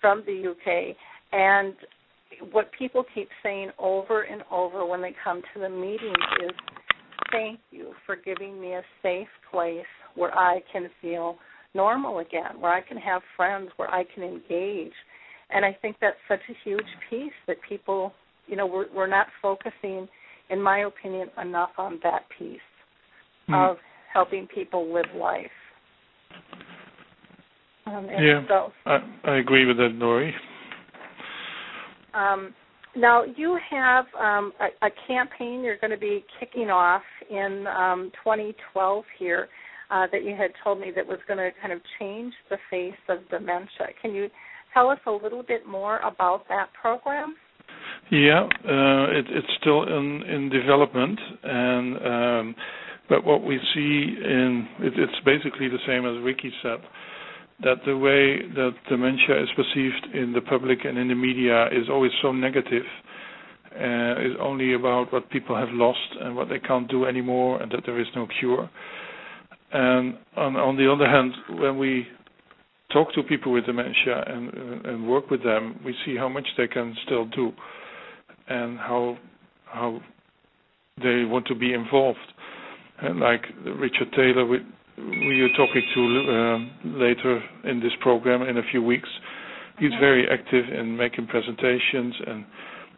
[0.00, 0.96] from the UK.
[1.32, 1.74] And
[2.50, 6.50] what people keep saying over and over when they come to the meetings is,
[7.30, 9.84] "Thank you for giving me a safe place
[10.16, 11.36] where I can feel
[11.76, 14.94] normal again, where I can have friends, where I can engage."
[15.50, 18.12] And I think that's such a huge piece that people,
[18.46, 20.08] you know, we're, we're not focusing,
[20.50, 22.58] in my opinion, enough on that piece
[23.48, 23.54] mm-hmm.
[23.54, 23.76] of
[24.12, 25.46] helping people live life.
[27.86, 30.34] Um, yeah, so, I, I agree with that, Lori.
[32.14, 32.52] Um,
[32.96, 38.10] now you have um, a, a, campaign you're going to be kicking off in um,
[38.24, 39.48] 2012 here
[39.90, 42.94] uh, that you had told me that was going to kind of change the face
[43.08, 43.88] of dementia.
[44.00, 44.28] Can you
[44.74, 47.36] tell us a little bit more about that program?
[48.10, 52.54] Yeah, uh, it, it's still in, in development, and um,
[53.08, 56.78] but what we see in it, it's basically the same as Ricky said
[57.62, 61.88] that the way that dementia is perceived in the public and in the media is
[61.88, 62.84] always so negative,
[63.74, 67.72] uh, is only about what people have lost and what they can't do anymore and
[67.72, 68.68] that there is no cure.
[69.72, 72.06] And on, on the other hand, when we
[72.92, 76.66] talk to people with dementia and, and work with them, we see how much they
[76.68, 77.52] can still do
[78.48, 79.18] and how
[79.66, 80.00] how
[81.02, 82.18] they want to be involved.
[83.02, 83.42] And like
[83.78, 84.58] Richard Taylor, we,
[84.96, 86.00] we are talking to
[86.32, 89.08] um, later in this program in a few weeks.
[89.78, 92.44] He's very active in making presentations and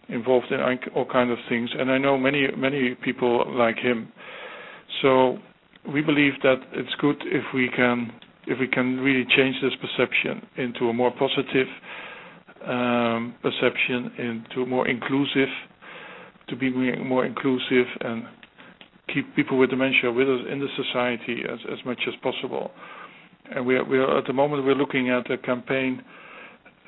[0.08, 0.60] involved in
[0.94, 1.70] all kind of things.
[1.76, 4.12] And I know many many people like him.
[5.02, 5.38] So
[5.92, 8.12] we believe that it's good if we can
[8.46, 11.66] if we can really change this perception into a more positive
[12.66, 15.48] um, perception, into more inclusive,
[16.48, 18.24] to be more inclusive and
[19.12, 22.70] keep people with dementia with us in the society as, as much as possible.
[23.54, 26.02] And we are, we are at the moment we're looking at a campaign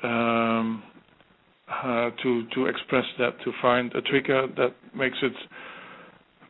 [0.03, 0.83] um,
[1.71, 5.31] uh, to to express that, to find a trigger that makes it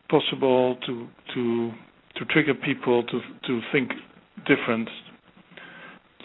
[0.10, 1.72] possible to to
[2.18, 3.92] to trigger people to to think
[4.48, 4.90] different,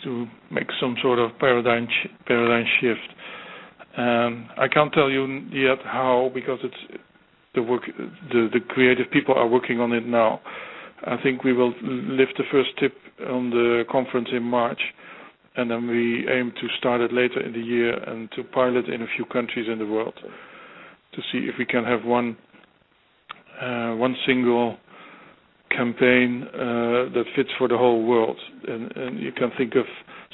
[0.04, 3.08] to make some sort of paradigm sh- paradigm shift.
[3.96, 7.00] Um, I can't tell you yet how because it's
[7.54, 7.82] the work,
[8.30, 10.40] the, the creative people are working on it now.
[11.06, 12.92] I think we will lift the first tip
[13.28, 14.80] on the conference in March,
[15.56, 19.02] and then we aim to start it later in the year and to pilot in
[19.02, 20.14] a few countries in the world
[21.12, 22.36] to see if we can have one
[23.60, 24.76] uh, one single
[25.70, 28.36] campaign uh, that fits for the whole world.
[28.66, 29.84] And, and, you can think of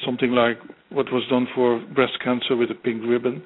[0.04, 0.58] something like
[0.90, 3.42] what was done for breast cancer with a pink ribbon.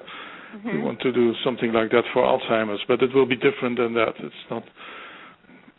[0.55, 0.69] Mm-hmm.
[0.69, 3.93] We want to do something like that for Alzheimer's, but it will be different than
[3.93, 4.13] that.
[4.19, 4.63] It's not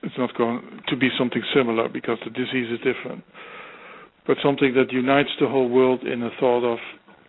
[0.03, 3.25] it's not going to be something similar because the disease is different.
[4.27, 6.79] But something that unites the whole world in a thought of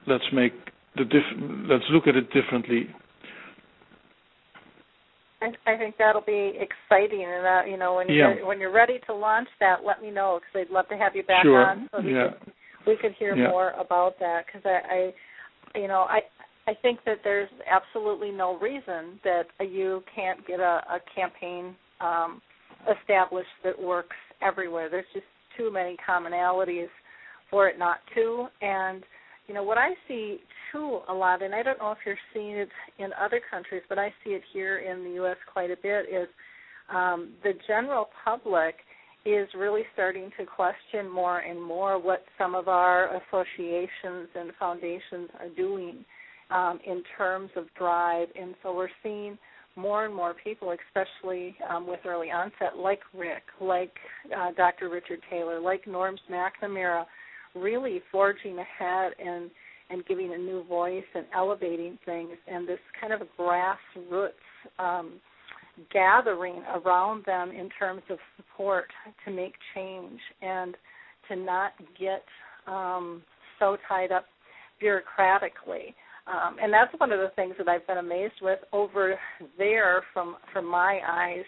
[0.06, 0.54] let's make
[0.96, 2.88] the diff- let's look at it differently.
[5.42, 8.36] I, I think that'll be exciting, and uh, you know when yeah.
[8.36, 11.16] you're when you're ready to launch that, let me know because I'd love to have
[11.16, 11.66] you back sure.
[11.66, 12.30] on so we yeah.
[12.44, 12.54] could
[12.88, 13.50] we could hear yeah.
[13.50, 15.14] more about that because I,
[15.76, 16.20] I, you know, I
[16.68, 22.42] I think that there's absolutely no reason that you can't get a, a campaign um,
[23.00, 24.90] established that works everywhere.
[24.90, 25.26] There's just
[25.58, 26.90] too many commonalities
[27.50, 28.48] for it not to.
[28.62, 29.04] And
[29.50, 30.38] you know what I see
[30.72, 32.70] too a lot, and I don't know if you're seeing it
[33.00, 35.38] in other countries, but I see it here in the U.S.
[35.52, 36.06] quite a bit.
[36.06, 36.30] Is
[36.94, 38.76] um, the general public
[39.26, 45.30] is really starting to question more and more what some of our associations and foundations
[45.40, 46.06] are doing
[46.52, 48.28] um, in terms of drive.
[48.40, 49.38] And so we're seeing
[49.76, 53.94] more and more people, especially um, with early onset, like Rick, like
[54.36, 54.90] uh, Dr.
[54.90, 57.06] Richard Taylor, like Norman McNamara,
[57.56, 59.50] really forging ahead and
[59.92, 64.30] and giving a new voice and elevating things, and this kind of grassroots
[64.78, 65.14] um,
[65.92, 68.86] gathering around them in terms of support
[69.26, 70.76] to make change and
[71.28, 72.24] to not get
[72.68, 73.24] um,
[73.58, 74.26] so tied up
[74.82, 75.94] bureaucratically.
[76.28, 79.16] Um, and that's one of the things that I've been amazed with over
[79.58, 81.46] there from from my eyes.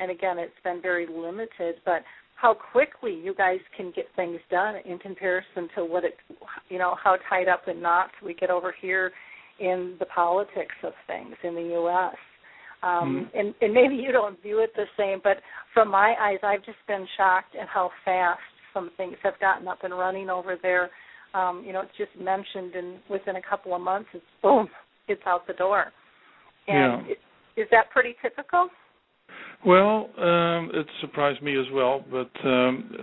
[0.00, 2.02] And again, it's been very limited, but
[2.42, 6.14] how quickly you guys can get things done in comparison to what it,
[6.68, 9.12] you know, how tied up in knots we get over here
[9.60, 12.16] in the politics of things in the U.S.
[12.82, 13.38] Um, mm-hmm.
[13.38, 15.36] and, and maybe you don't view it the same, but
[15.72, 18.40] from my eyes, I've just been shocked at how fast
[18.74, 20.90] some things have gotten up and running over there
[21.34, 24.68] um, you know, it's just mentioned, and within a couple of months, it's boom,
[25.08, 25.86] it's out the door.
[26.68, 27.12] And yeah.
[27.12, 28.68] it, is that pretty typical?
[29.64, 32.96] Well, um, it surprised me as well, but um,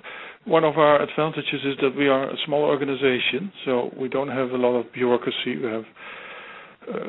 [0.45, 4.49] one of our advantages is that we are a small organization, so we don't have
[4.51, 5.57] a lot of bureaucracy.
[5.61, 5.85] We have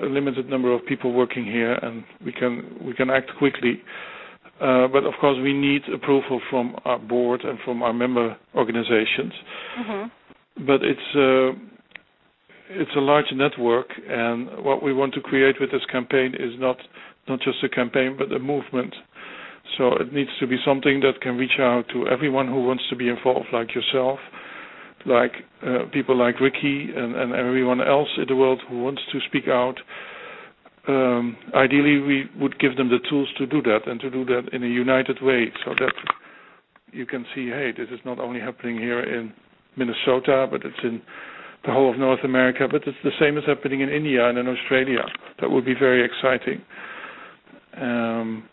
[0.02, 3.82] a limited number of people working here, and we can we can act quickly.
[4.60, 9.32] Uh, but of course, we need approval from our board and from our member organizations.
[9.78, 10.66] Mm-hmm.
[10.66, 11.58] But it's uh,
[12.70, 16.76] it's a large network, and what we want to create with this campaign is not
[17.28, 18.94] not just a campaign, but a movement.
[19.78, 22.96] So it needs to be something that can reach out to everyone who wants to
[22.96, 24.18] be involved, like yourself,
[25.06, 29.18] like uh, people like Ricky, and, and everyone else in the world who wants to
[29.28, 29.76] speak out.
[30.88, 34.48] Um, ideally, we would give them the tools to do that and to do that
[34.52, 35.92] in a united way, so that
[36.92, 39.32] you can see, hey, this is not only happening here in
[39.76, 41.00] Minnesota, but it's in
[41.64, 44.48] the whole of North America, but it's the same as happening in India and in
[44.48, 45.04] Australia.
[45.40, 46.62] That would be very exciting.
[47.76, 48.48] Um,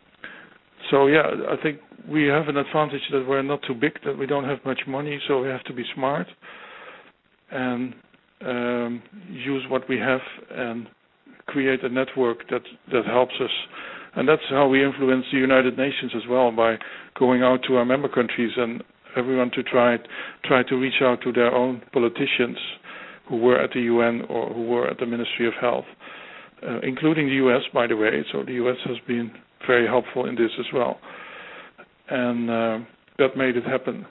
[0.91, 1.79] so yeah, I think
[2.09, 5.19] we have an advantage that we're not too big, that we don't have much money,
[5.27, 6.27] so we have to be smart
[7.51, 7.93] and
[8.45, 10.21] um, use what we have
[10.51, 10.87] and
[11.47, 12.61] create a network that
[12.91, 13.49] that helps us.
[14.15, 16.75] And that's how we influence the United Nations as well by
[17.19, 18.83] going out to our member countries and
[19.15, 19.97] everyone to try
[20.45, 22.57] try to reach out to their own politicians
[23.29, 25.85] who were at the UN or who were at the Ministry of Health,
[26.63, 28.23] uh, including the US, by the way.
[28.31, 29.31] So the US has been
[29.65, 30.99] very helpful in this as well,
[32.09, 32.79] and uh,
[33.17, 34.05] that made it happen.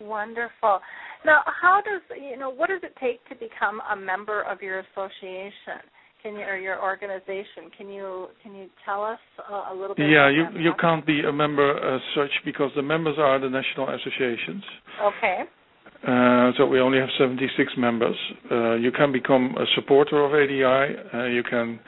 [0.00, 0.80] Wonderful.
[1.24, 4.80] Now, how does you know what does it take to become a member of your
[4.80, 5.80] association?
[6.22, 7.70] Can you or your organization?
[7.76, 9.18] Can you can you tell us
[9.70, 10.08] a little bit?
[10.08, 13.88] Yeah, you you can't be a member as such because the members are the national
[13.90, 14.64] associations.
[15.02, 15.44] Okay.
[16.06, 18.16] Uh, so we only have 76 members.
[18.50, 20.96] Uh, you can become a supporter of ADI.
[21.14, 21.80] Uh, you can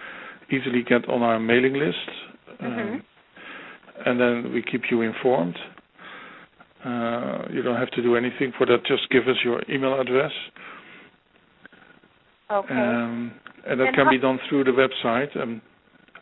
[0.51, 2.09] easily get on our mailing list,
[2.61, 4.09] mm-hmm.
[4.09, 5.57] and then we keep you informed.
[6.85, 8.85] Uh, you don't have to do anything for that.
[8.87, 10.33] Just give us your email address.
[12.51, 12.75] Okay.
[12.75, 13.33] Um,
[13.67, 15.61] and that and can how- be done through the website, um,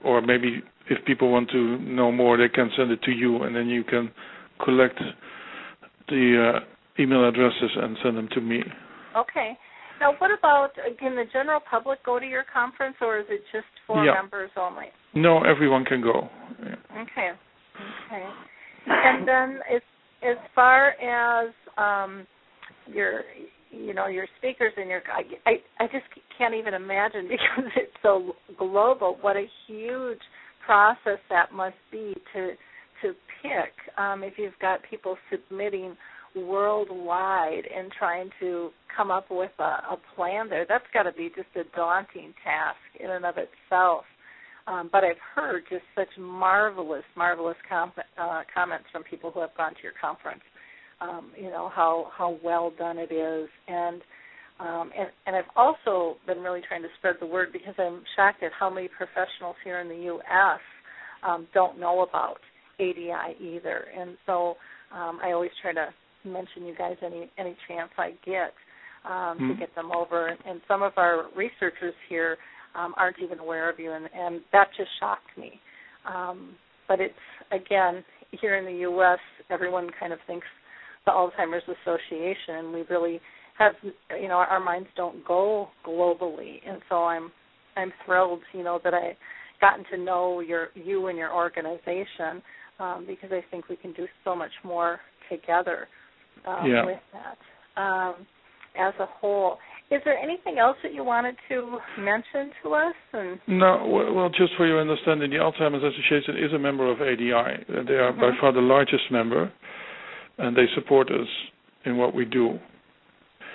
[0.02, 3.54] or maybe if people want to know more, they can send it to you, and
[3.54, 4.10] then you can
[4.62, 4.98] collect
[6.08, 6.60] the uh,
[7.02, 8.62] email addresses and send them to me.
[9.16, 9.58] Okay.
[10.00, 13.66] Now, what about can the general public go to your conference, or is it just
[13.86, 14.12] for Yeah.
[14.14, 14.86] members only?
[15.14, 16.28] No, everyone can go.
[16.62, 17.02] Yeah.
[17.02, 17.32] Okay.
[18.06, 18.28] Okay.
[18.86, 19.82] And then as
[20.22, 22.26] as far as um
[22.86, 23.22] your
[23.70, 26.04] you know your speakers and your I, I I just
[26.36, 30.20] can't even imagine because it's so global what a huge
[30.64, 32.52] process that must be to
[33.02, 35.96] to pick um if you've got people submitting
[36.36, 41.30] worldwide and trying to come up with a, a plan there that's got to be
[41.34, 44.04] just a daunting task in and of itself
[44.66, 49.54] um, but I've heard just such marvelous, marvelous com- uh, comments from people who have
[49.56, 50.40] gone to your conference.
[51.00, 54.00] Um, you know how how well done it is, and
[54.60, 58.42] um, and and I've also been really trying to spread the word because I'm shocked
[58.42, 60.60] at how many professionals here in the U.S.
[61.26, 62.38] Um, don't know about
[62.78, 64.56] ADI either, and so
[64.94, 65.88] um, I always try to
[66.24, 68.54] mention you guys any any chance I get
[69.04, 69.48] um, Mhm.
[69.48, 70.36] to get them over.
[70.46, 72.38] And, some of our researchers here
[72.74, 75.60] um, aren't even aware of you, and, and that just shocked me.
[76.06, 76.56] Um,
[76.88, 77.14] but it's
[77.50, 79.18] again here in the U.S.,
[79.50, 80.46] everyone kind of thinks
[81.06, 83.20] the Alzheimer's Association, we really
[83.58, 83.74] have
[84.20, 87.30] you know our minds don't go globally, and so I'm
[87.76, 89.16] I'm thrilled you know that I
[89.60, 92.42] gotten to know your you and your organization
[92.80, 94.98] um, because I think we can do so much more
[95.30, 95.88] together
[96.46, 96.84] um, Yeah.
[96.84, 98.14] with that um,
[98.78, 99.58] as a whole.
[99.90, 102.94] Is there anything else that you wanted to mention to us?
[103.12, 107.32] And No, well, just for your understanding, the Alzheimer's Association is a member of ADI.
[107.32, 108.40] Uh, They are by Mhm.
[108.40, 109.50] far the largest member,
[110.38, 111.28] and they support us
[111.84, 112.58] in what we do.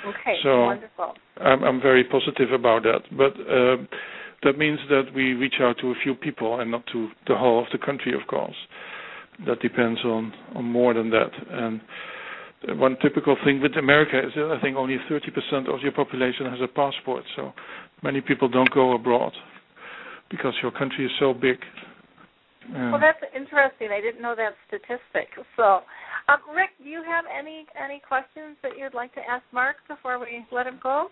[0.05, 1.17] okay, So- wonderful.
[1.41, 3.01] I'm, I'm very positive about that.
[3.11, 3.87] But um,
[4.43, 7.59] that means that we reach out to a few people and not to the whole
[7.59, 8.55] of the country, of course.
[9.45, 11.31] That depends on, on more than that.
[11.49, 11.81] And
[12.67, 16.59] one typical thing with America is that I think only 30% of your population has
[16.61, 17.23] a passport.
[17.35, 17.53] So
[18.03, 19.31] many people don't go abroad
[20.29, 21.57] because your country is so big.
[22.75, 23.89] Um, Well, that's interesting.
[23.91, 25.29] I didn't know that statistic.
[25.55, 25.81] So,
[26.27, 30.19] um, Rick, do you have any any questions that you'd like to ask Marc before
[30.19, 31.09] we let him go?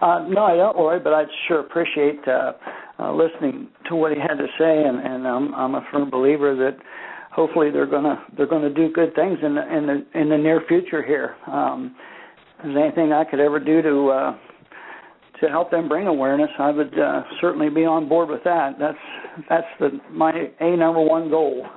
[0.00, 2.52] Uh, no, I don't, Lori, but I'd sure appreciate uh,
[2.98, 6.54] uh, listening to what he had to say, and, and I'm, I'm a firm believer
[6.56, 6.76] that
[7.32, 10.62] hopefully they're gonna they're gonna do good things in the in the in the near
[10.68, 11.34] future here.
[11.46, 11.96] Um,
[12.58, 14.36] if there's anything I could ever do to uh,
[15.40, 18.76] to help them bring awareness, I would uh, certainly be on board with that.
[18.78, 18.98] That's
[19.48, 21.66] that's the my a number one goal.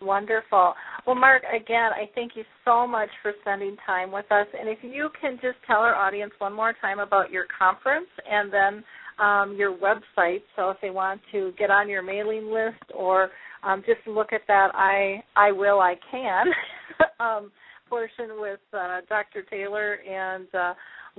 [0.00, 0.74] Wonderful.
[1.06, 4.46] Well, Marc, again, I thank you so much for spending time with us.
[4.58, 8.52] And if you can just tell our audience one more time about your conference and
[8.52, 8.84] then
[9.24, 13.30] um, your website, so if they want to get on your mailing list or
[13.62, 16.46] um, just look at that, I I will, I can
[17.20, 17.52] um,
[17.88, 19.42] portion with uh, Dr.
[19.50, 20.74] Taylor and uh,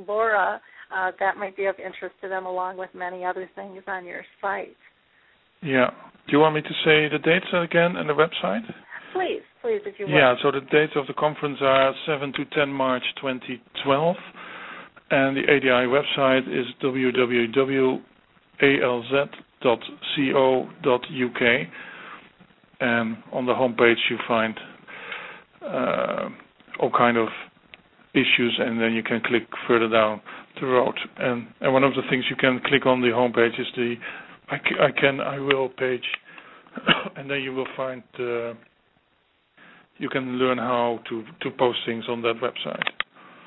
[0.08, 0.60] Laura.
[0.96, 4.22] Uh, that might be of interest to them, along with many other things on your
[4.42, 4.76] site.
[5.62, 5.90] Yeah.
[6.28, 8.62] Do you want me to say the dates again and the website?
[9.14, 10.14] Please, please, if you would.
[10.14, 14.16] Yeah, so the dates of the conference are 7 to 10 March 2012,
[15.12, 18.02] and the ADI website is www.alz.co.uk,
[22.80, 24.58] and on the homepage you find
[25.62, 26.30] uh,
[26.80, 27.28] all kind of
[28.14, 30.22] issues, and then you can click further down
[30.60, 30.96] the road.
[31.18, 33.96] And, and one of the things you can click on the homepage is the
[34.50, 34.56] I,
[34.88, 36.06] I can I will page,
[37.16, 38.04] and then you will find.
[38.20, 38.54] Uh,
[39.98, 42.84] you can learn how to, to post things on that website.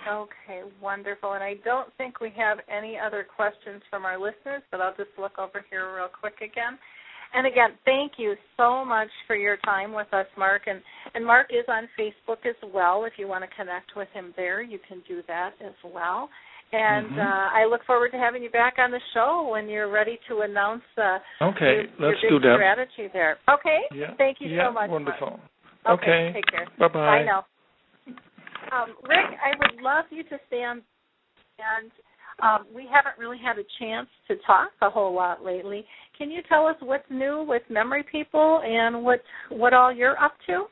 [0.08, 1.32] Okay, wonderful.
[1.32, 5.10] And I don't think we have any other questions from our listeners, but I'll just
[5.18, 6.78] look over here real quick again.
[7.34, 10.62] And again, thank you so much for your time with us, Marc.
[10.66, 10.80] And,
[11.14, 13.04] and Marc is on Facebook as well.
[13.04, 16.28] If you want to connect with him there, you can do that as well.
[16.72, 17.20] And mm-hmm.
[17.20, 20.40] uh, I look forward to having you back on the show when you're ready to
[20.40, 22.56] announce uh, okay, your, let's your do that.
[22.56, 23.38] strategy there.
[23.48, 23.80] Okay?
[23.94, 24.14] Yeah.
[24.18, 24.90] Thank you yeah, so much.
[24.90, 25.38] Wonderful.
[25.84, 26.00] Marc.
[26.00, 26.32] Okay.
[26.34, 26.66] Take care.
[26.78, 26.92] Bye bye.
[26.92, 27.46] Bye now.
[28.72, 30.82] Um, Rick, I would love you to stand.
[31.58, 31.90] And
[32.42, 35.84] um, we haven't really had a chance to talk a whole lot lately.
[36.18, 40.32] Can you tell us what's new with Memory People and what what all you're up
[40.46, 40.64] to?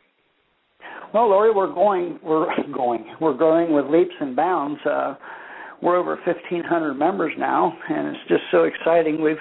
[1.13, 4.81] Well, Lori, we're going, we're going, we're growing with leaps and bounds.
[4.85, 5.15] Uh,
[5.83, 9.23] we're over 1,500 members now, and it's just so exciting.
[9.23, 9.37] We've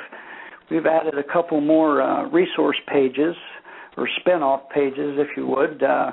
[0.70, 3.36] we've added a couple more uh, resource pages
[3.95, 5.84] or spin-off pages, if you would.
[5.84, 6.12] Uh,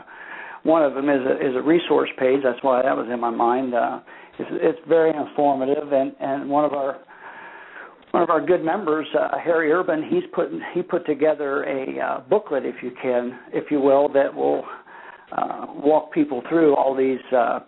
[0.62, 2.40] one of them is a, is a resource page.
[2.44, 3.74] That's why that was in my mind.
[3.74, 4.00] Uh,
[4.38, 7.00] it's, it's very informative, and, and one of our
[8.12, 12.20] one of our good members, uh, Harry Urban, he's put he put together a uh,
[12.28, 14.64] booklet, if you can, if you will, that will
[15.36, 17.60] uh, walk people through all these uh,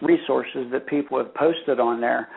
[0.00, 2.28] resources that people have posted on there,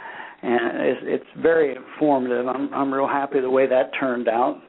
[0.42, 2.48] and it's, it's very informative.
[2.48, 4.62] I'm I'm real happy the way that turned out.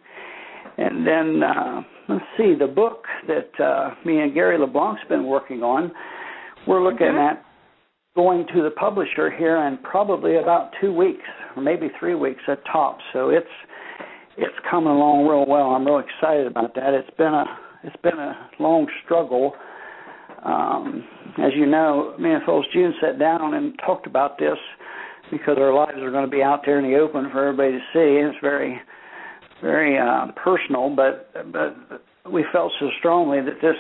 [0.77, 5.63] And then uh, let's see the book that uh, me and Gary LeBlanc's been working
[5.63, 5.93] on.
[6.67, 7.39] We're looking mm-hmm.
[7.39, 7.44] at
[8.15, 11.25] going to the publisher here in probably about two weeks,
[11.57, 12.99] or maybe three weeks at top.
[13.13, 13.47] So it's
[14.37, 15.71] it's coming along real well.
[15.71, 16.95] I'm real excited about that.
[16.95, 17.45] It's been a
[17.83, 19.53] it's been a long struggle.
[20.45, 21.05] Um,
[21.39, 24.59] as you know, me and Phyllis June sat down and talked about this
[25.31, 27.85] because our lives are going to be out there in the open for everybody to
[27.93, 28.21] see.
[28.21, 28.81] And it's very
[29.61, 31.77] very uh, personal, but but
[32.31, 33.77] we felt so strongly that this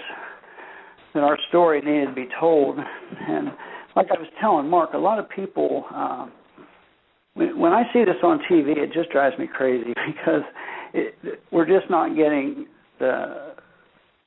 [1.15, 2.79] that our story needed to be told.
[2.79, 3.49] And
[3.97, 6.27] like I was telling Marc, a lot of people uh,
[7.35, 10.43] when, when I see this on TV, it just drives me crazy because
[10.93, 11.15] it,
[11.51, 12.67] we're just not getting
[12.99, 13.55] the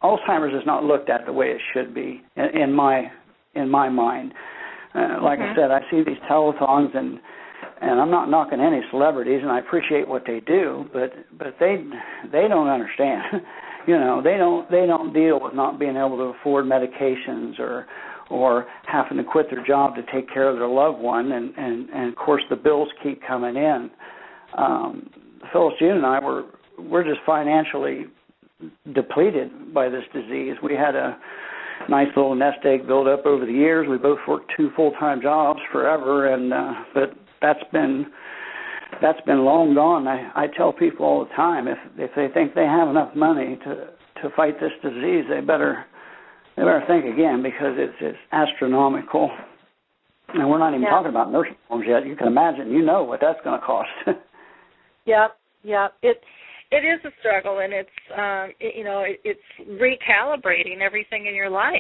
[0.03, 3.05] Alzheimer's is not looked at the way it should be in, in my
[3.55, 4.34] in my mind.
[4.93, 5.51] Uh, like mm-hmm.
[5.51, 7.20] I said, I see these telethons and
[7.82, 11.84] and I'm not knocking any celebrities, and I appreciate what they do, but but they
[12.32, 13.24] they don't understand.
[13.88, 17.88] you know, they don't they don't deal with not being able to afford medications or
[18.30, 21.89] or having to quit their job to take care of their loved one, and and
[21.89, 23.89] and of course the bills keep coming in.
[24.57, 25.09] Um,
[25.51, 26.45] Phyllis June and I were
[26.78, 28.05] we're just financially
[28.93, 30.55] depleted by this disease.
[30.63, 31.17] We had a
[31.89, 33.88] nice little nest egg built up over the years.
[33.89, 38.07] We both worked two full time jobs forever, and uh, but that's been
[39.01, 40.07] that's been long gone.
[40.07, 43.57] I, I tell people all the time if if they think they have enough money
[43.63, 43.88] to
[44.21, 45.86] to fight this disease, they better
[46.57, 49.29] they better think again because it's it's astronomical.
[50.33, 50.89] And we're not even yeah.
[50.89, 52.05] talking about nursing homes yet.
[52.05, 53.89] You can imagine, you know what that's going to cost.
[55.05, 55.93] yep, yep.
[56.01, 56.19] It
[56.71, 61.35] it is a struggle, and it's um, it, you know it, it's recalibrating everything in
[61.35, 61.77] your life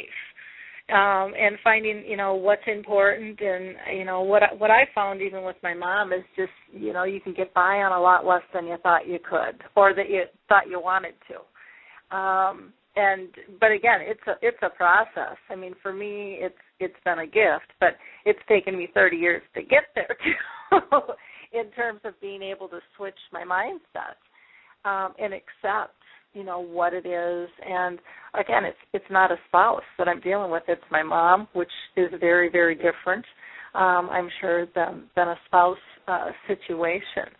[0.89, 5.43] um and finding you know what's important and you know what what I found even
[5.43, 8.43] with my mom is just you know you can get by on a lot less
[8.53, 13.29] than you thought you could or that you thought you wanted to um and
[13.59, 15.37] but again it's a it's a process.
[15.49, 17.95] I mean for me it's it's been a gift but
[18.25, 20.07] it's taken me 30 years to get there
[20.71, 20.99] too
[21.53, 24.17] in terms of being able to switch my mindset
[24.89, 25.93] um and accept
[26.33, 27.49] you know what it is.
[27.65, 27.99] And
[28.33, 30.63] again it's it's not a spouse that i'm dealing with.
[30.67, 33.25] It's my mom which is very very different
[33.75, 35.77] um i'm sure than than a spouse
[36.07, 37.31] uh situation.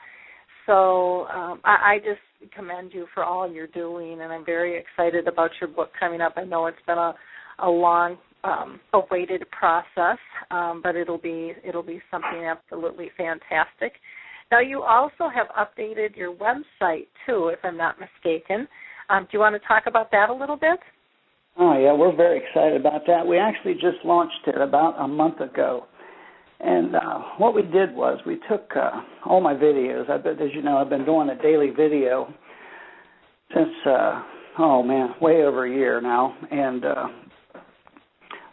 [0.68, 2.22] So um i i just
[2.56, 6.34] commend you for all you're doing and i'm very excited about your book coming up
[6.38, 7.14] i know it's been a
[7.60, 10.18] a long um, awaited process,
[10.52, 13.94] um, but it'll be it'll be something absolutely fantastic.
[14.52, 18.68] Now you also have updated your website too, if I'm not mistaken.
[19.10, 20.80] Um, do you want to talk about that a little bit?
[21.58, 23.26] Oh yeah, we're very excited about that.
[23.26, 25.86] We actually just launched it about a month ago,
[26.60, 30.10] and uh, what we did was we took uh, all my videos.
[30.10, 32.34] I bet, as you know, I've been doing a daily video
[33.54, 34.24] since uh,
[34.60, 37.08] oh man, way over a year now, and uh,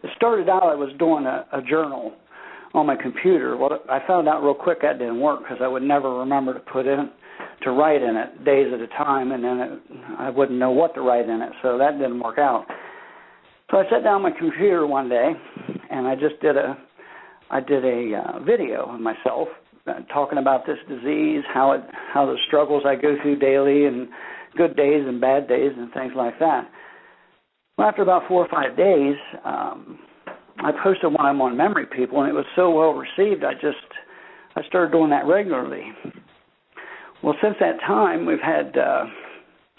[0.03, 2.13] it started out I was doing a, a journal
[2.75, 3.57] on my computer.
[3.57, 6.61] Well, I found out real quick that didn't work because I would never remember to
[6.61, 7.11] put in
[7.63, 9.81] to write in it days at a time, and then it,
[10.19, 12.67] I wouldn't know what to write in it, so that didn't work out.
[13.71, 15.31] So I sat down my computer one day,
[15.91, 16.77] and I just did a
[17.55, 19.47] I did a uh, video of myself
[19.87, 21.83] uh, talking about this disease, how it
[22.13, 24.09] how the struggles I go through daily, and
[24.57, 26.69] good days and bad days, and things like that.
[27.79, 30.01] Well, after about four or five days, um,
[30.59, 33.45] I posted one I'm on Memory People, and it was so well received.
[33.45, 33.87] I just
[34.57, 35.93] I started doing that regularly.
[37.23, 39.05] Well, since that time, we've had uh,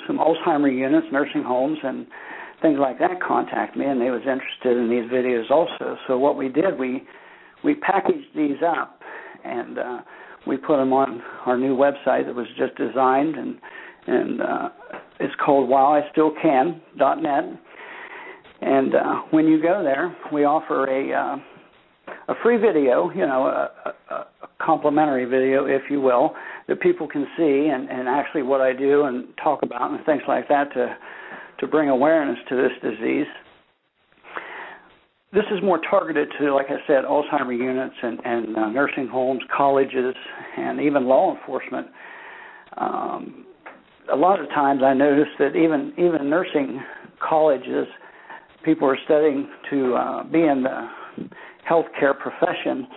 [0.08, 2.08] some Alzheimer units, nursing homes, and
[2.62, 5.98] things like that contact me, and they was interested in these videos also.
[6.08, 7.04] So what we did, we
[7.64, 9.00] we packaged these up,
[9.44, 10.02] and uh,
[10.48, 13.58] we put them on our new website that was just designed, and
[14.08, 14.70] and uh,
[15.20, 17.60] it's called WhileIStillCan.net
[18.62, 21.38] and uh, when you go there, we offer a uh,
[22.28, 26.34] a free video, you know, a, a, a complimentary video, if you will,
[26.68, 30.22] that people can see and, and actually what I do and talk about and things
[30.28, 30.96] like that to
[31.60, 33.28] to bring awareness to this disease.
[35.36, 39.42] This is more targeted to, like I said, Alzheimer units and, and uh, nursing homes,
[39.56, 40.16] colleges,
[40.58, 41.88] and even law enforcement.
[42.78, 43.46] Um,
[44.14, 46.82] a lot of times, I notice that even even nursing
[47.20, 47.86] colleges
[48.64, 50.88] people are studying to uh, be in the
[51.70, 52.88] healthcare profession,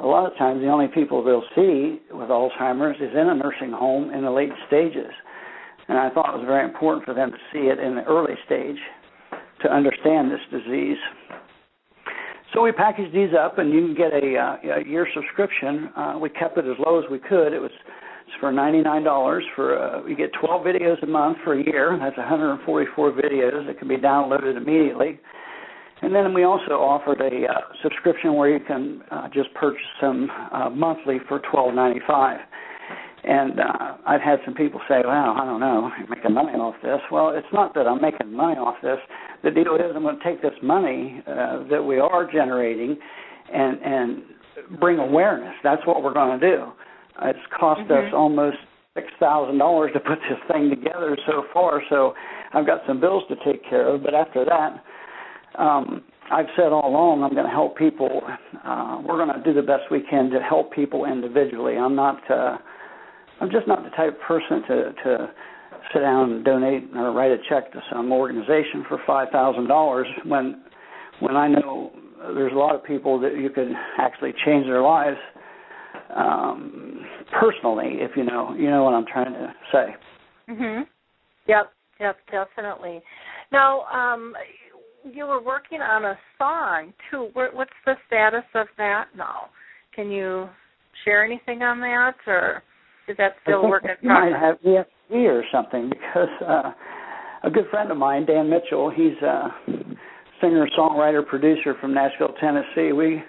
[0.00, 3.70] a lot of times the only people they'll see with Alzheimer's is in a nursing
[3.70, 5.12] home in the late stages.
[5.88, 8.34] And I thought it was very important for them to see it in the early
[8.46, 8.78] stage
[9.60, 10.96] to understand this disease.
[12.52, 15.90] So we packaged these up, and you can get a, uh, a year subscription.
[15.96, 17.52] Uh, we kept it as low as we could.
[17.54, 17.70] It was
[18.40, 21.96] for $99 for uh, you get 12 videos a month for a year.
[22.00, 25.20] That's 144 videos that can be downloaded immediately.
[26.02, 30.28] And then we also offered a uh, subscription where you can uh, just purchase them
[30.52, 32.38] uh, monthly for $12.95.
[33.24, 36.74] And uh, I've had some people say, "Well, I don't know, I'm making money off
[36.82, 38.98] this." Well, it's not that I'm making money off this.
[39.44, 42.98] The deal is I'm going to take this money uh, that we are generating
[43.52, 44.22] and and
[44.80, 45.54] bring awareness.
[45.62, 46.64] That's what we're going to do.
[47.22, 48.08] It's cost mm-hmm.
[48.08, 48.56] us almost
[48.94, 51.80] six thousand dollars to put this thing together so far.
[51.90, 52.14] So
[52.52, 54.02] I've got some bills to take care of.
[54.02, 56.02] But after that, um,
[56.32, 58.22] I've said all along I'm going to help people.
[58.64, 61.76] Uh, we're going to do the best we can to help people individually.
[61.76, 62.18] I'm not.
[62.28, 62.58] Uh,
[63.42, 65.30] I'm just not the type of person to to
[65.92, 70.06] sit down and donate or write a check to some organization for five thousand dollars
[70.24, 70.62] when
[71.18, 71.90] when I know
[72.34, 75.18] there's a lot of people that you could actually change their lives
[76.14, 77.04] um,
[77.40, 79.86] personally, if you know you know what I'm trying to say.
[80.48, 80.86] Mhm.
[81.48, 81.72] Yep.
[81.98, 82.16] Yep.
[82.30, 83.02] Definitely.
[83.50, 84.36] Now, um,
[85.04, 87.30] you were working on a song too.
[87.32, 89.48] What's the status of that now?
[89.96, 90.48] Can you
[91.04, 92.62] share anything on that, or
[93.12, 94.32] is that still working in progress?
[94.32, 96.72] Might have ESP or something because uh,
[97.44, 99.48] a good friend of mine, Dan Mitchell, he's a
[100.40, 102.92] singer, songwriter, producer from Nashville, Tennessee.
[102.92, 103.22] We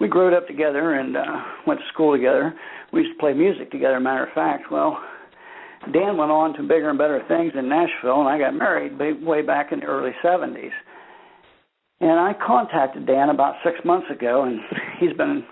[0.00, 1.22] we grew up together and uh,
[1.66, 2.54] went to school together.
[2.92, 4.00] We used to play music together.
[4.00, 4.98] Matter of fact, well,
[5.92, 9.42] Dan went on to bigger and better things in Nashville, and I got married way
[9.42, 10.70] back in the early '70s.
[12.00, 14.58] And I contacted Dan about six months ago, and
[14.98, 15.44] he's been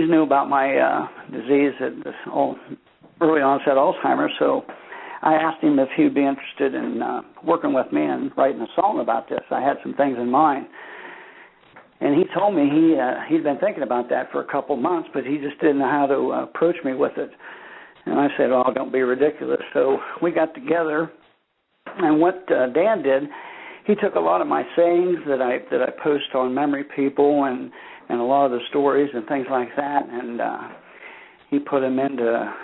[0.00, 2.14] he's knew about my uh, disease, at this
[3.20, 4.32] early onset Alzheimer's.
[4.38, 4.62] So
[5.22, 8.68] I asked him if he'd be interested in uh, working with me and writing a
[8.76, 9.42] song about this.
[9.50, 10.66] I had some things in mind
[12.00, 15.08] and he told me he uh, he'd been thinking about that for a couple months,
[15.12, 17.30] but he just didn't know how to uh, approach me with it.
[18.06, 21.10] And I said, "Oh, don't be ridiculous." So we got together,
[21.86, 23.24] and what uh, Dan did,
[23.86, 27.44] he took a lot of my sayings that I that I post on Memory People
[27.44, 27.70] and
[28.08, 30.68] and a lot of the stories and things like that, and uh,
[31.50, 32.54] he put them into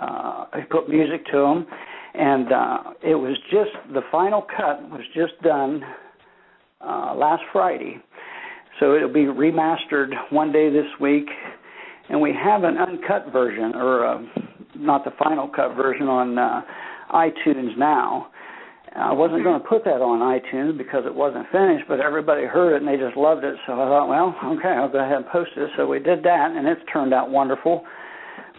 [0.00, 1.66] uh, he put music to them,
[2.14, 5.82] and uh, it was just the final cut was just done
[6.80, 8.02] uh, last Friday
[8.80, 11.28] so it'll be remastered one day this week,
[12.08, 14.20] and we have an uncut version, or uh,
[14.76, 16.62] not the final cut version, on uh,
[17.12, 18.28] iTunes now.
[18.96, 22.76] I wasn't going to put that on iTunes because it wasn't finished, but everybody heard
[22.76, 23.56] it and they just loved it.
[23.66, 25.68] So I thought, well, okay, I'll go ahead and post it.
[25.76, 27.84] So we did that, and it's turned out wonderful.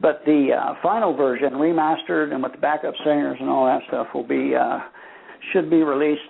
[0.02, 4.08] But the uh, final version, remastered and with the backup singers and all that stuff,
[4.14, 4.80] will be uh,
[5.54, 6.22] should be released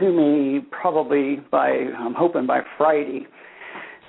[0.00, 3.26] to me probably by I'm hoping by Friday,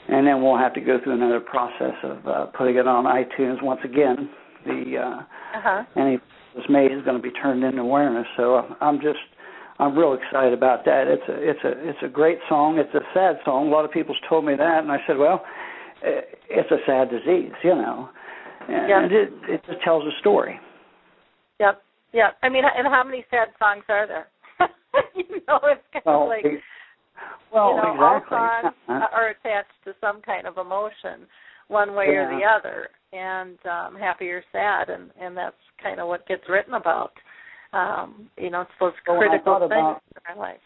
[0.08, 3.62] and then we'll have to go through another process of uh, putting it on iTunes
[3.62, 4.30] once again.
[4.66, 5.84] The uh, uh-huh.
[5.98, 6.20] any
[6.56, 8.26] was made is going to be turned into awareness.
[8.38, 9.20] So I'm just
[9.78, 11.08] I'm real excited about that.
[11.08, 12.80] It's a it's a it's a great song.
[12.80, 13.68] It's a sad song.
[13.68, 15.44] A lot of people's told me that, and I said, well,
[16.04, 18.10] eh, it's a sad disease, you know,
[18.70, 19.12] and, yep.
[19.12, 20.60] it it just tells a story.
[21.60, 21.82] Yep,
[22.14, 22.38] yep.
[22.42, 24.28] I mean, and how many sad songs are there?
[25.16, 26.46] you know, it's kind well, of like
[27.52, 28.06] well, you know, exactly.
[28.06, 29.16] all songs uh-uh.
[29.16, 31.28] are attached to some kind of emotion,
[31.68, 32.24] one way yeah.
[32.24, 36.44] or the other, and um, happy or sad, and and that's kind of what gets
[36.50, 37.12] written about.
[37.74, 40.60] Um, you know, it's those well, critical things about, in our life.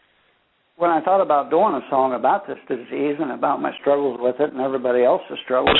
[0.76, 4.36] When I thought about doing a song about this disease and about my struggles with
[4.40, 5.76] it and everybody else's struggles,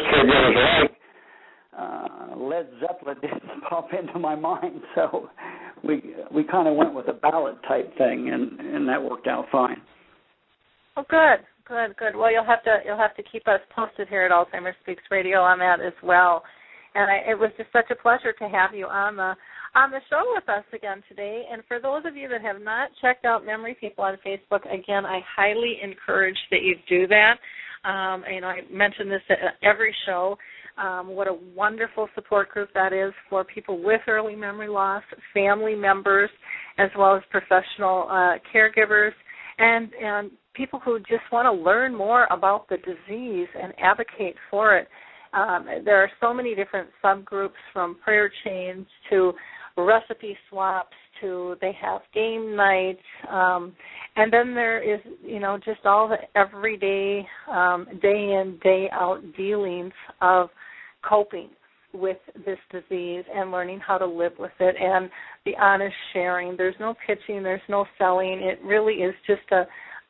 [1.79, 5.31] uh, Led Zeppelin didn't pop into my mind, so
[5.85, 9.47] we we kind of went with a ballad type thing, and and that worked out
[9.51, 9.81] fine.
[10.97, 12.17] Oh, good, good, good.
[12.17, 15.39] Well, you'll have to you'll have to keep us posted here at Alzheimer's Speaks Radio
[15.41, 16.43] on that as well.
[16.95, 19.35] And I, it was just such a pleasure to have you on the
[19.75, 21.45] on the show with us again today.
[21.51, 25.07] And for those of you that have not checked out Memory People on Facebook, again,
[25.07, 27.37] I highly encourage that you do that.
[27.89, 30.37] Um, you know, I mention this at every show.
[30.77, 35.03] Um, what a wonderful support group that is for people with early memory loss,
[35.35, 36.31] family members,
[36.79, 39.13] as well as professional uh, caregivers,
[39.59, 44.77] and and people who just want to learn more about the disease and advocate for
[44.77, 44.89] it.
[45.33, 49.33] Um, there are so many different subgroups from prayer chains to
[49.77, 53.01] recipe swaps to they have game nights
[53.31, 53.73] um,
[54.17, 59.21] and then there is you know just all the everyday um, day in day out
[59.37, 60.51] dealings of
[61.09, 61.49] coping
[61.93, 65.11] with this disease and learning how to live with it and
[65.45, 66.57] the honest sharing.
[66.57, 68.41] There's no pitching there's no selling.
[68.43, 69.65] It really is just a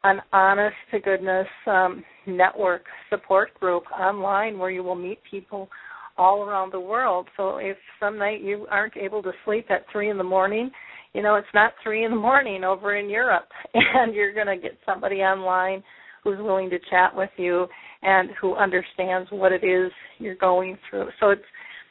[0.04, 5.68] an honest to goodness um, network support group online where you will meet people
[6.16, 7.26] all around the world.
[7.36, 10.70] So if some night you aren't able to sleep at three in the morning,
[11.12, 14.56] you know it's not three in the morning over in Europe, and you're going to
[14.56, 15.82] get somebody online
[16.22, 17.66] who's willing to chat with you
[18.02, 21.08] and who understands what it is you're going through.
[21.18, 21.42] So it's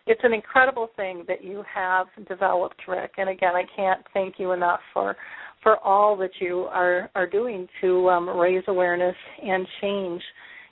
[0.08, 3.12] it's an incredible thing that you have developed, Rick.
[3.18, 5.16] And again, I can't thank you enough for
[5.62, 10.22] for all that you are are doing to um, raise awareness and change,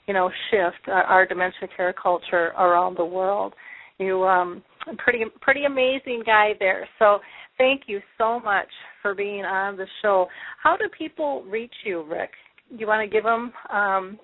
[0.06, 3.54] you know, shift our, our dementia care culture around the world.
[3.98, 4.62] You um
[4.98, 6.88] pretty pretty amazing guy there.
[6.98, 7.18] So
[7.58, 8.68] thank you so much
[9.02, 10.26] for being on the show.
[10.62, 12.30] How do people reach you, Rick?
[12.70, 14.18] Do you want to give them um,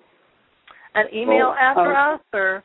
[0.95, 2.63] an email well, address uh, or?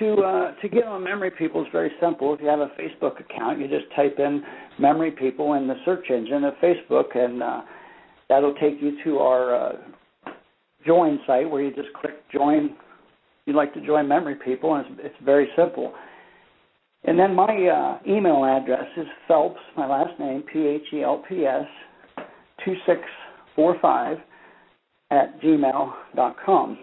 [0.00, 2.32] To uh, to get on Memory People is very simple.
[2.34, 4.42] If you have a Facebook account, you just type in
[4.78, 7.62] Memory People in the search engine of Facebook, and uh,
[8.28, 9.72] that'll take you to our uh,
[10.86, 12.76] join site where you just click join.
[13.46, 15.94] You'd like to join Memory People, and it's, it's very simple.
[17.04, 21.24] And then my uh, email address is Phelps, my last name, P H E L
[21.28, 21.66] P S,
[22.64, 23.00] two six
[23.56, 24.18] four five
[25.10, 26.78] at gmail dot com.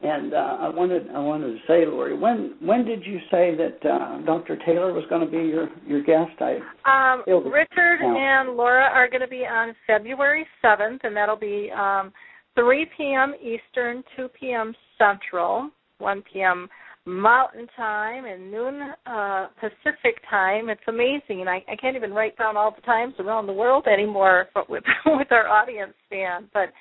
[0.00, 3.88] And uh, I wanted I wanted to say, Lori, when when did you say that
[3.88, 4.58] uh, Dr.
[4.66, 6.38] Taylor was going to be your your guest?
[6.38, 11.70] I um, Richard and Laura are going to be on February seventh, and that'll be
[11.74, 12.12] um,
[12.56, 13.34] 3 p.m.
[13.40, 14.74] Eastern, 2 p.m.
[14.98, 16.68] Central, 1 p.m.
[17.06, 20.68] Mountain Time, and noon uh, Pacific Time.
[20.68, 21.46] It's amazing.
[21.48, 24.84] I, I can't even write down all the times around the world anymore, but with
[25.06, 26.50] with our audience span.
[26.52, 26.72] But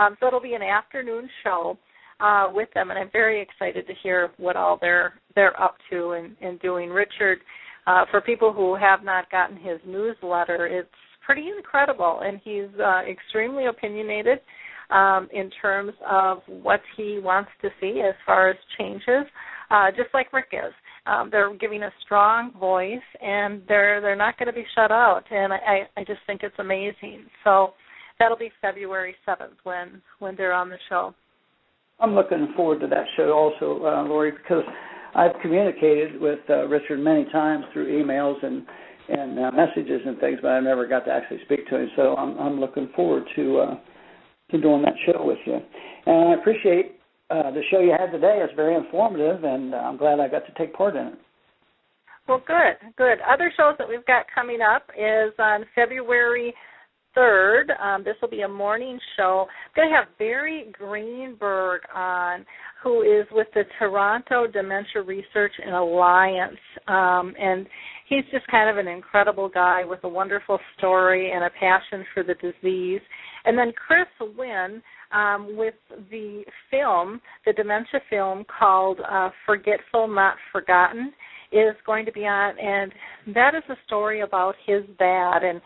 [0.00, 1.76] um, so it'll be an afternoon show
[2.20, 6.10] uh, with them, and I'm very excited to hear what all they're they're up to
[6.12, 6.90] and, and doing.
[6.90, 7.38] Richard,
[7.86, 10.88] uh, for people who have not gotten his newsletter, it's
[11.24, 14.40] pretty incredible, and he's uh, extremely opinionated
[14.90, 19.24] um, in terms of what he wants to see as far as changes,
[19.70, 20.72] uh, just like Rick is.
[21.06, 25.22] Um, they're giving a strong voice, and they're they're not going to be shut out,
[25.30, 27.24] and I, I just think it's amazing.
[27.44, 27.72] So
[28.18, 31.14] that'll be February seventh when when they're on the show.
[32.00, 34.64] I'm looking forward to that show also, uh, Lori, because
[35.14, 38.66] I've communicated with uh, Richard many times through emails and
[39.08, 41.90] and uh, messages and things, but I never got to actually speak to him.
[41.96, 43.74] So I'm I'm looking forward to uh,
[44.52, 45.58] to doing that show with you.
[46.06, 47.00] And I appreciate
[47.30, 48.40] uh, the show you had today.
[48.42, 51.14] It's very informative, and uh, I'm glad I got to take part in it.
[52.28, 53.18] Well, good, good.
[53.28, 56.54] Other shows that we've got coming up is on February
[57.16, 57.80] 3rd.
[57.80, 59.46] Um, this will be a morning show.
[59.48, 62.44] I'm going to have Barry Greenberg on,
[62.82, 66.58] who is with the Toronto Dementia Research and Alliance.
[66.88, 67.66] Um, and
[68.08, 72.22] he's just kind of an incredible guy with a wonderful story and a passion for
[72.22, 73.02] the disease.
[73.44, 74.82] And then Chris Wynn
[75.12, 75.74] um, with
[76.10, 81.12] the film, the dementia film called uh, Forgetful Not Forgotten,
[81.52, 82.92] is going to be on, and
[83.34, 85.60] that is a story about his dad and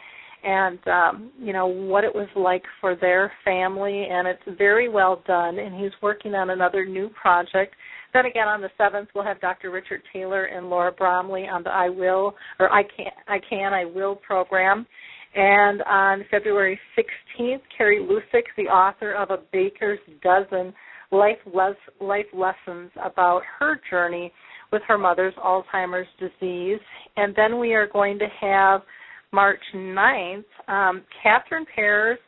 [0.44, 5.22] and um, you know what it was like for their family, and it's very well
[5.26, 5.58] done.
[5.58, 7.74] And he's working on another new project.
[8.12, 9.70] Then again, on the seventh, we'll have Dr.
[9.70, 13.84] Richard Taylor and Laura Bromley on the I Will or I Can I Can I
[13.84, 14.86] Will program.
[15.34, 20.72] And on February 16th, Carrie Lusick, the author of A Baker's Dozen
[21.10, 24.32] Life, Les- Life Lessons about her journey
[24.70, 26.80] with her mother's Alzheimer's disease.
[27.16, 28.82] And then we are going to have
[29.34, 32.18] March 9th, um, Catherine Pears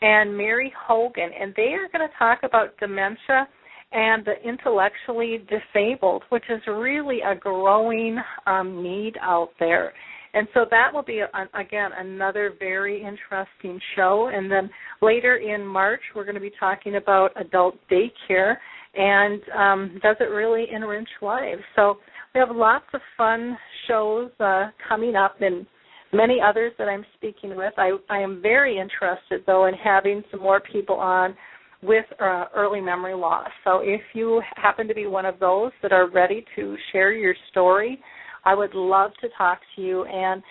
[0.00, 3.46] and Mary Hogan, and they are going to talk about dementia
[3.92, 9.92] and the intellectually disabled, which is really a growing um, need out there.
[10.32, 11.20] And so that will be,
[11.54, 14.30] again, another very interesting show.
[14.34, 14.68] And then
[15.00, 18.56] later in March, we're going to be talking about adult daycare
[18.96, 21.62] and um, does it really enrich lives?
[21.76, 21.98] So
[22.34, 23.56] we have lots of fun
[23.88, 25.66] shows uh, coming up and
[26.14, 27.72] many others that I'm speaking with.
[27.76, 31.36] I, I am very interested, though, in having some more people on
[31.82, 33.48] with uh, early memory loss.
[33.62, 37.34] So if you happen to be one of those that are ready to share your
[37.50, 38.00] story,
[38.44, 40.42] I would love to talk to you and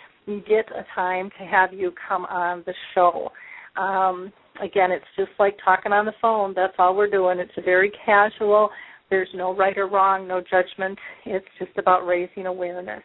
[0.47, 3.29] get a time to have you come on the show.
[3.75, 4.31] Um,
[4.61, 6.53] again, it's just like talking on the phone.
[6.55, 7.39] That's all we're doing.
[7.39, 8.69] It's very casual.
[9.09, 10.97] There's no right or wrong, no judgment.
[11.25, 13.03] It's just about raising awareness.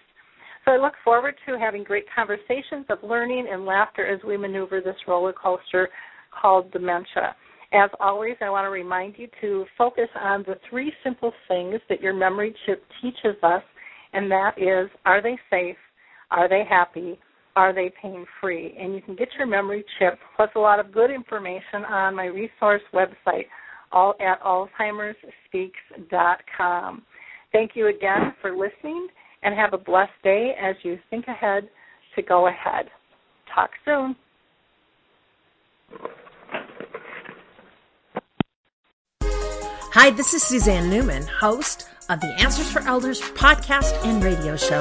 [0.68, 4.82] So I look forward to having great conversations of learning and laughter as we maneuver
[4.82, 5.88] this roller coaster
[6.30, 7.34] called dementia.
[7.72, 12.02] As always, I want to remind you to focus on the three simple things that
[12.02, 13.62] your memory chip teaches us
[14.12, 15.78] and that is are they safe?
[16.30, 17.18] Are they happy?
[17.56, 18.76] Are they pain free?
[18.78, 22.26] And you can get your memory chip plus a lot of good information on my
[22.26, 23.46] resource website
[23.90, 27.02] all at alzheimersspeaks.com.
[27.52, 29.08] Thank you again for listening
[29.42, 31.68] and have a blessed day as you think ahead
[32.14, 32.86] to go ahead.
[33.54, 34.16] Talk soon.
[39.92, 44.80] Hi, this is Suzanne Newman, host of the Answers for Elders podcast and radio show.